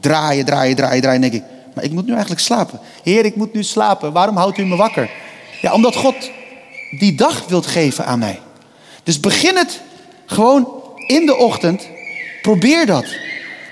draaien, 0.00 0.44
draaien, 0.44 0.76
draaien, 0.76 1.02
draaien. 1.02 1.22
En 1.22 1.30
denk 1.30 1.42
ik, 1.42 1.48
maar 1.74 1.84
ik 1.84 1.92
moet 1.92 2.06
nu 2.06 2.12
eigenlijk 2.12 2.40
slapen. 2.40 2.80
Heer, 3.02 3.24
ik 3.24 3.36
moet 3.36 3.52
nu 3.52 3.62
slapen. 3.62 4.12
Waarom 4.12 4.36
houdt 4.36 4.58
u 4.58 4.64
me 4.64 4.76
wakker? 4.76 5.10
Ja, 5.60 5.72
omdat 5.72 5.96
God 5.96 6.14
die 6.98 7.14
dag 7.14 7.44
wilt 7.48 7.66
geven 7.66 8.06
aan 8.06 8.18
mij. 8.18 8.40
Dus 9.02 9.20
begin 9.20 9.56
het 9.56 9.80
gewoon 10.26 10.68
in 11.06 11.26
de 11.26 11.36
ochtend. 11.36 11.88
Probeer 12.42 12.86
dat. 12.86 13.06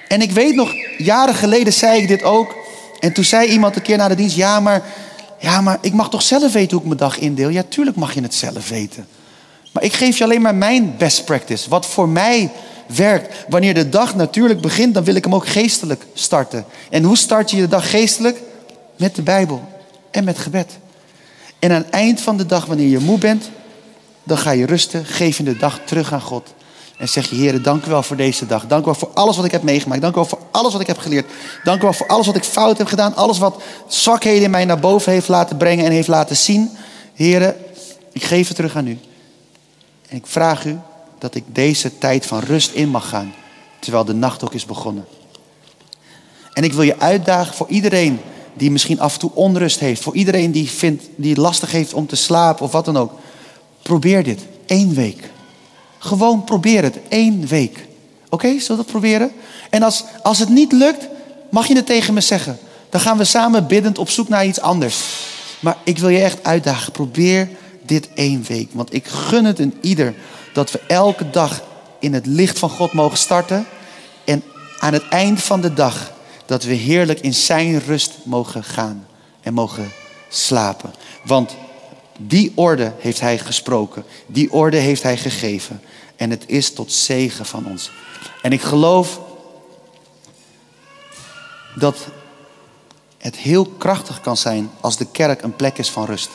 En 0.09 0.21
ik 0.21 0.31
weet 0.31 0.55
nog, 0.55 0.73
jaren 0.99 1.35
geleden 1.35 1.73
zei 1.73 2.01
ik 2.01 2.09
dit 2.09 2.23
ook. 2.23 2.55
En 3.01 3.13
toen 3.13 3.25
zei 3.25 3.49
iemand 3.49 3.77
een 3.77 3.83
keer 3.83 3.97
na 3.97 4.09
de 4.09 4.15
dienst: 4.15 4.37
Ja, 4.37 4.61
maar, 4.61 4.83
ja, 5.39 5.61
maar 5.61 5.79
ik 5.81 5.93
mag 5.93 6.11
toch 6.11 6.23
zelf 6.23 6.53
weten 6.53 6.71
hoe 6.71 6.81
ik 6.81 6.87
mijn 6.87 6.99
dag 6.99 7.19
indeel? 7.19 7.49
Ja, 7.49 7.63
tuurlijk 7.69 7.97
mag 7.97 8.15
je 8.15 8.23
het 8.23 8.35
zelf 8.35 8.69
weten. 8.69 9.07
Maar 9.73 9.83
ik 9.83 9.93
geef 9.93 10.19
je 10.19 10.25
alleen 10.25 10.43
maar 10.43 10.55
mijn 10.55 10.95
best 10.99 11.25
practice. 11.25 11.69
Wat 11.69 11.87
voor 11.87 12.09
mij 12.09 12.51
werkt. 12.87 13.45
Wanneer 13.49 13.75
de 13.75 13.89
dag 13.89 14.15
natuurlijk 14.15 14.61
begint, 14.61 14.95
dan 14.95 15.05
wil 15.05 15.15
ik 15.15 15.25
hem 15.25 15.35
ook 15.35 15.47
geestelijk 15.47 16.07
starten. 16.15 16.65
En 16.91 17.03
hoe 17.03 17.17
start 17.17 17.51
je 17.51 17.57
de 17.57 17.69
dag 17.69 17.91
geestelijk? 17.91 18.41
Met 18.97 19.15
de 19.15 19.23
Bijbel 19.23 19.63
en 20.11 20.25
met 20.25 20.39
gebed. 20.39 20.79
En 21.59 21.71
aan 21.71 21.83
het 21.83 21.91
eind 21.91 22.21
van 22.21 22.37
de 22.37 22.47
dag, 22.47 22.67
wanneer 22.67 22.89
je 22.89 22.99
moe 22.99 23.19
bent, 23.19 23.51
dan 24.23 24.39
ga 24.39 24.51
je 24.51 24.67
rusten, 24.67 25.05
geef 25.05 25.37
je 25.37 25.43
de 25.43 25.57
dag 25.57 25.81
terug 25.85 26.13
aan 26.13 26.21
God. 26.21 26.55
En 27.03 27.09
zeg 27.09 27.31
je, 27.31 27.37
Heer, 27.37 27.63
dank 27.63 27.87
u 27.87 27.91
wel 27.91 28.03
voor 28.03 28.17
deze 28.17 28.47
dag. 28.47 28.67
Dank 28.67 28.83
u 28.83 28.85
wel 28.85 28.95
voor 28.95 29.11
alles 29.15 29.37
wat 29.37 29.45
ik 29.45 29.51
heb 29.51 29.63
meegemaakt. 29.63 30.01
Dank 30.01 30.13
u 30.15 30.17
wel 30.17 30.25
voor 30.25 30.39
alles 30.51 30.73
wat 30.73 30.81
ik 30.81 30.87
heb 30.87 30.99
geleerd. 30.99 31.31
Dank 31.65 31.81
u 31.81 31.83
wel 31.83 31.93
voor 31.93 32.07
alles 32.07 32.27
wat 32.27 32.37
ik 32.37 32.45
fout 32.45 32.79
heb 32.79 32.87
gedaan. 32.87 33.15
Alles 33.15 33.39
wat 33.39 33.63
zwakheden 33.87 34.43
in 34.43 34.51
mij 34.51 34.65
naar 34.65 34.79
boven 34.79 35.13
heeft 35.13 35.29
laten 35.29 35.57
brengen 35.57 35.85
en 35.85 35.93
heeft 35.93 36.09
laten 36.09 36.37
zien. 36.37 36.71
Heer, 37.15 37.57
ik 38.13 38.25
geef 38.25 38.47
het 38.47 38.57
terug 38.57 38.77
aan 38.77 38.87
u. 38.87 38.99
En 40.09 40.17
ik 40.17 40.27
vraag 40.27 40.65
u 40.65 40.79
dat 41.19 41.35
ik 41.35 41.45
deze 41.47 41.99
tijd 41.99 42.27
van 42.27 42.39
rust 42.39 42.73
in 42.73 42.89
mag 42.89 43.09
gaan. 43.09 43.35
Terwijl 43.79 44.05
de 44.05 44.15
nacht 44.15 44.45
ook 44.45 44.55
is 44.55 44.67
begonnen. 44.67 45.05
En 46.53 46.65
ik 46.65 46.73
wil 46.73 46.83
je 46.83 46.99
uitdagen 46.99 47.55
voor 47.55 47.69
iedereen 47.69 48.21
die 48.55 48.71
misschien 48.71 49.01
af 49.01 49.13
en 49.13 49.21
toe 49.21 49.31
onrust 49.35 49.79
heeft. 49.79 50.03
Voor 50.03 50.15
iedereen 50.15 50.53
die, 50.53 50.71
vindt, 50.71 51.05
die 51.17 51.41
lastig 51.41 51.73
heeft 51.73 51.95
om 51.95 52.07
te 52.07 52.17
slapen 52.17 52.65
of 52.65 52.73
wat 52.73 52.85
dan 52.85 52.97
ook. 52.97 53.13
Probeer 53.83 54.23
dit. 54.23 54.41
één 54.67 54.95
week. 54.95 55.32
Gewoon 56.03 56.45
probeer 56.45 56.83
het. 56.83 56.99
één 57.09 57.47
week. 57.47 57.87
Oké, 58.29 58.49
zullen 58.49 58.69
we 58.69 58.77
dat 58.77 58.87
proberen? 58.87 59.33
En 59.71 59.83
als, 59.83 60.05
als 60.23 60.39
het 60.39 60.49
niet 60.49 60.73
lukt, 60.73 61.09
mag 61.51 61.67
je 61.67 61.75
het 61.75 61.87
tegen 61.87 62.15
me 62.15 62.21
zeggen. 62.21 62.59
Dan 62.91 63.01
gaan 63.01 63.19
we 63.19 63.25
samen 63.25 63.67
biddend 63.67 63.99
op 63.99 64.11
zoek 64.11 64.29
naar 64.29 64.47
iets 64.47 64.61
anders. 64.61 65.05
Maar 65.61 65.77
ik 65.85 65.99
wil 65.99 66.09
je 66.09 66.23
echt 66.23 66.45
uitdagen. 66.45 66.93
Probeer 66.93 67.49
dit 67.83 68.09
één 68.15 68.45
week. 68.49 68.69
Want 68.73 68.95
ik 68.95 69.07
gun 69.07 69.45
het 69.45 69.59
een 69.59 69.75
ieder 69.81 70.15
dat 70.53 70.71
we 70.71 70.81
elke 70.87 71.31
dag 71.31 71.63
in 71.99 72.15
het 72.15 72.27
licht 72.27 72.59
van 72.59 72.71
God 72.71 72.93
mogen 72.93 73.19
starten. 73.19 73.67
En 74.25 74.43
aan 74.79 74.93
het 74.93 75.09
eind 75.09 75.43
van 75.43 75.61
de 75.61 75.73
dag 75.75 76.13
dat 76.47 76.65
we 76.65 76.75
heerlijk 76.75 77.21
in 77.21 77.35
zijn 77.35 77.81
rust 77.87 78.13
mogen 78.25 78.65
gaan 78.65 79.07
en 79.41 79.55
mogen 79.55 79.93
slapen. 80.29 80.95
Want 81.25 81.57
die 82.19 82.53
orde 82.55 82.93
heeft 82.99 83.21
hij 83.21 83.39
gesproken. 83.39 84.05
Die 84.27 84.53
orde 84.53 84.77
heeft 84.77 85.03
hij 85.03 85.17
gegeven. 85.17 85.81
En 86.17 86.31
het 86.31 86.45
is 86.47 86.73
tot 86.73 86.93
zegen 86.93 87.47
van 87.47 87.67
ons. 87.67 87.91
En 88.43 88.53
ik 88.53 88.63
geloof 88.63 89.21
dat 91.75 92.07
het 93.19 93.37
heel 93.37 93.65
krachtig 93.65 94.21
kan 94.21 94.37
zijn 94.37 94.71
als 94.81 94.97
de 94.97 95.07
kerk 95.13 95.43
een 95.43 95.57
plek 95.57 95.79
is 95.79 95.91
van 95.91 96.05
rust. 96.05 96.31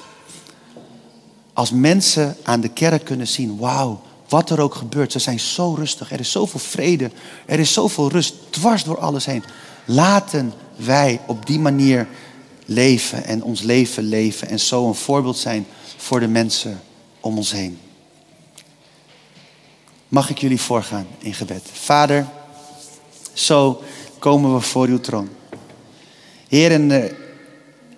Als 1.53 1.71
mensen 1.71 2.37
aan 2.43 2.61
de 2.61 2.69
kerk 2.69 3.05
kunnen 3.05 3.27
zien, 3.27 3.57
wauw, 3.57 4.01
wat 4.27 4.49
er 4.49 4.61
ook 4.61 4.75
gebeurt, 4.75 5.11
ze 5.11 5.19
zijn 5.19 5.39
zo 5.39 5.73
rustig. 5.73 6.11
Er 6.11 6.19
is 6.19 6.31
zoveel 6.31 6.59
vrede, 6.59 7.11
er 7.45 7.59
is 7.59 7.73
zoveel 7.73 8.09
rust 8.09 8.35
dwars 8.49 8.83
door 8.83 8.99
alles 8.99 9.25
heen. 9.25 9.43
Laten 9.85 10.53
wij 10.75 11.21
op 11.25 11.45
die 11.45 11.59
manier 11.59 12.07
leven 12.67 13.25
en 13.25 13.43
ons 13.43 13.61
leven 13.61 14.03
leven 14.03 14.47
en 14.47 14.59
zo 14.59 14.87
een 14.87 14.95
voorbeeld 14.95 15.37
zijn 15.37 15.65
voor 15.97 16.19
de 16.19 16.27
mensen 16.27 16.81
om 17.19 17.37
ons 17.37 17.51
heen. 17.51 17.79
Mag 20.07 20.29
ik 20.29 20.37
jullie 20.37 20.61
voorgaan 20.61 21.07
in 21.17 21.33
gebed? 21.33 21.69
Vader, 21.73 22.27
zo 23.33 23.81
komen 24.19 24.53
we 24.53 24.61
voor 24.61 24.87
uw 24.87 24.99
troon. 24.99 25.29
Heer, 26.47 26.71
en 26.71 26.91
eh, 26.91 27.03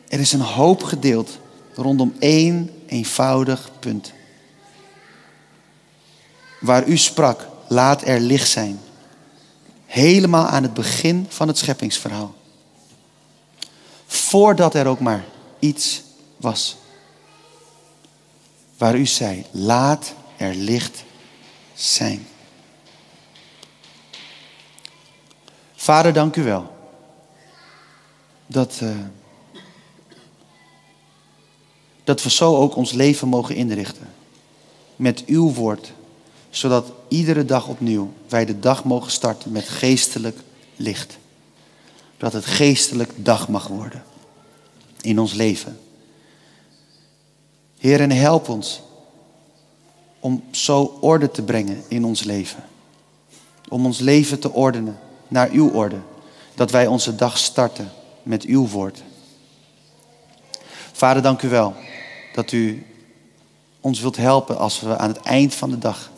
er 0.08 0.19
is 0.19 0.34
een 0.34 0.41
hoop 0.41 0.84
gedeeld 0.84 1.39
rondom 1.75 2.13
één 2.19 2.69
eenvoudig 2.86 3.71
punt. 3.79 4.13
Waar 6.60 6.88
u 6.88 6.97
sprak, 6.97 7.47
laat 7.67 8.08
er 8.08 8.19
licht 8.19 8.49
zijn. 8.49 8.79
Helemaal 9.86 10.45
aan 10.45 10.63
het 10.63 10.73
begin 10.73 11.25
van 11.29 11.47
het 11.47 11.58
scheppingsverhaal. 11.58 12.36
Voordat 14.12 14.74
er 14.74 14.88
ook 14.88 15.00
maar 15.00 15.26
iets 15.60 16.02
was. 16.38 16.78
Waar 18.78 18.95
u 18.95 19.06
zei, 19.06 19.45
laat 19.52 20.13
er 20.38 20.56
licht 20.56 21.04
zijn. 21.74 22.28
Vader, 25.76 26.13
dank 26.13 26.36
u 26.36 26.43
wel. 26.43 26.78
Dat, 28.48 28.80
uh, 28.84 28.98
dat 32.04 32.24
we 32.24 32.30
zo 32.30 32.56
ook 32.56 32.76
ons 32.76 32.91
leven 32.91 33.28
mogen 33.28 33.56
inrichten. 33.56 34.13
Met 34.95 35.26
uw 35.26 35.54
woord 35.54 35.93
zodat 36.50 36.91
iedere 37.08 37.45
dag 37.45 37.67
opnieuw 37.67 38.13
wij 38.28 38.45
de 38.45 38.60
dag 38.60 38.84
mogen 38.84 39.12
starten 39.12 39.52
met 39.52 39.67
geestelijk 39.67 40.38
licht. 40.76 41.17
Dat 42.19 42.34
het 42.34 42.45
geestelijk 42.45 43.12
dag 43.15 43.47
mag 43.47 43.67
worden 43.67 44.03
in 45.01 45.19
ons 45.19 45.34
leven. 45.34 45.79
Heer, 47.77 48.01
en 48.01 48.12
help 48.12 48.49
ons 48.49 48.82
om 50.19 50.43
zo 50.51 50.97
orde 51.01 51.32
te 51.32 51.41
brengen 51.41 51.84
in 51.88 52.05
ons 52.05 52.23
leven. 52.23 52.63
Om 53.69 53.86
ons 53.86 53.99
leven 53.99 54.39
te 54.39 54.51
ordenen 54.51 54.99
naar 55.27 55.49
uw 55.49 55.69
orde. 55.69 55.99
Dat 56.55 56.71
wij 56.71 56.88
onze 56.88 57.15
dag 57.15 57.38
starten 57.38 57.91
met 58.23 58.43
uw 58.43 58.67
woord. 58.67 59.03
Vader, 60.91 61.21
dank 61.21 61.41
u 61.41 61.49
wel 61.49 61.75
dat 62.34 62.51
u 62.51 62.86
ons 63.82 63.99
wilt 63.99 64.17
helpen 64.17 64.58
als 64.58 64.79
we 64.79 64.97
aan 64.97 65.10
het 65.10 65.21
eind 65.21 65.55
van 65.55 65.69
de 65.69 65.77
dag 65.77 66.12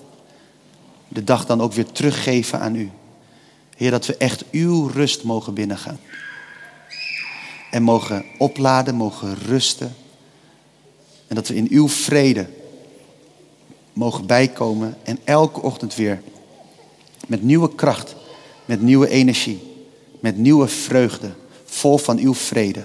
de 1.14 1.24
dag 1.24 1.46
dan 1.46 1.62
ook 1.62 1.74
weer 1.74 1.92
teruggeven 1.92 2.60
aan 2.60 2.76
u. 2.76 2.92
Heer, 3.82 3.92
dat 3.92 4.06
we 4.06 4.18
echt 4.18 4.44
uw 4.52 4.88
rust 4.88 5.24
mogen 5.24 5.54
binnengaan. 5.54 6.00
En 7.72 7.84
mogen 7.84 8.26
opladen, 8.38 8.96
mogen 8.96 9.36
rusten. 9.36 9.96
En 11.28 11.36
dat 11.36 11.48
we 11.48 11.56
in 11.56 11.68
uw 11.70 11.90
vrede 11.90 12.50
mogen 13.94 14.26
bijkomen 14.26 14.98
en 15.04 15.20
elke 15.24 15.62
ochtend 15.62 15.96
weer 15.96 16.22
met 17.28 17.44
nieuwe 17.44 17.76
kracht, 17.76 18.16
met 18.66 18.82
nieuwe 18.82 19.10
energie, 19.10 19.88
met 20.20 20.38
nieuwe 20.38 20.68
vreugde, 20.68 21.32
vol 21.66 21.98
van 21.98 22.18
uw 22.18 22.34
vrede, 22.34 22.84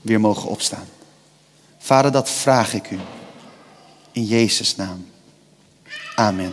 weer 0.00 0.20
mogen 0.20 0.48
opstaan. 0.48 0.88
Vader, 1.78 2.12
dat 2.12 2.30
vraag 2.30 2.74
ik 2.74 2.90
u 2.90 2.98
in 4.12 4.24
Jezus' 4.24 4.76
naam. 4.76 5.06
Amen. 6.14 6.52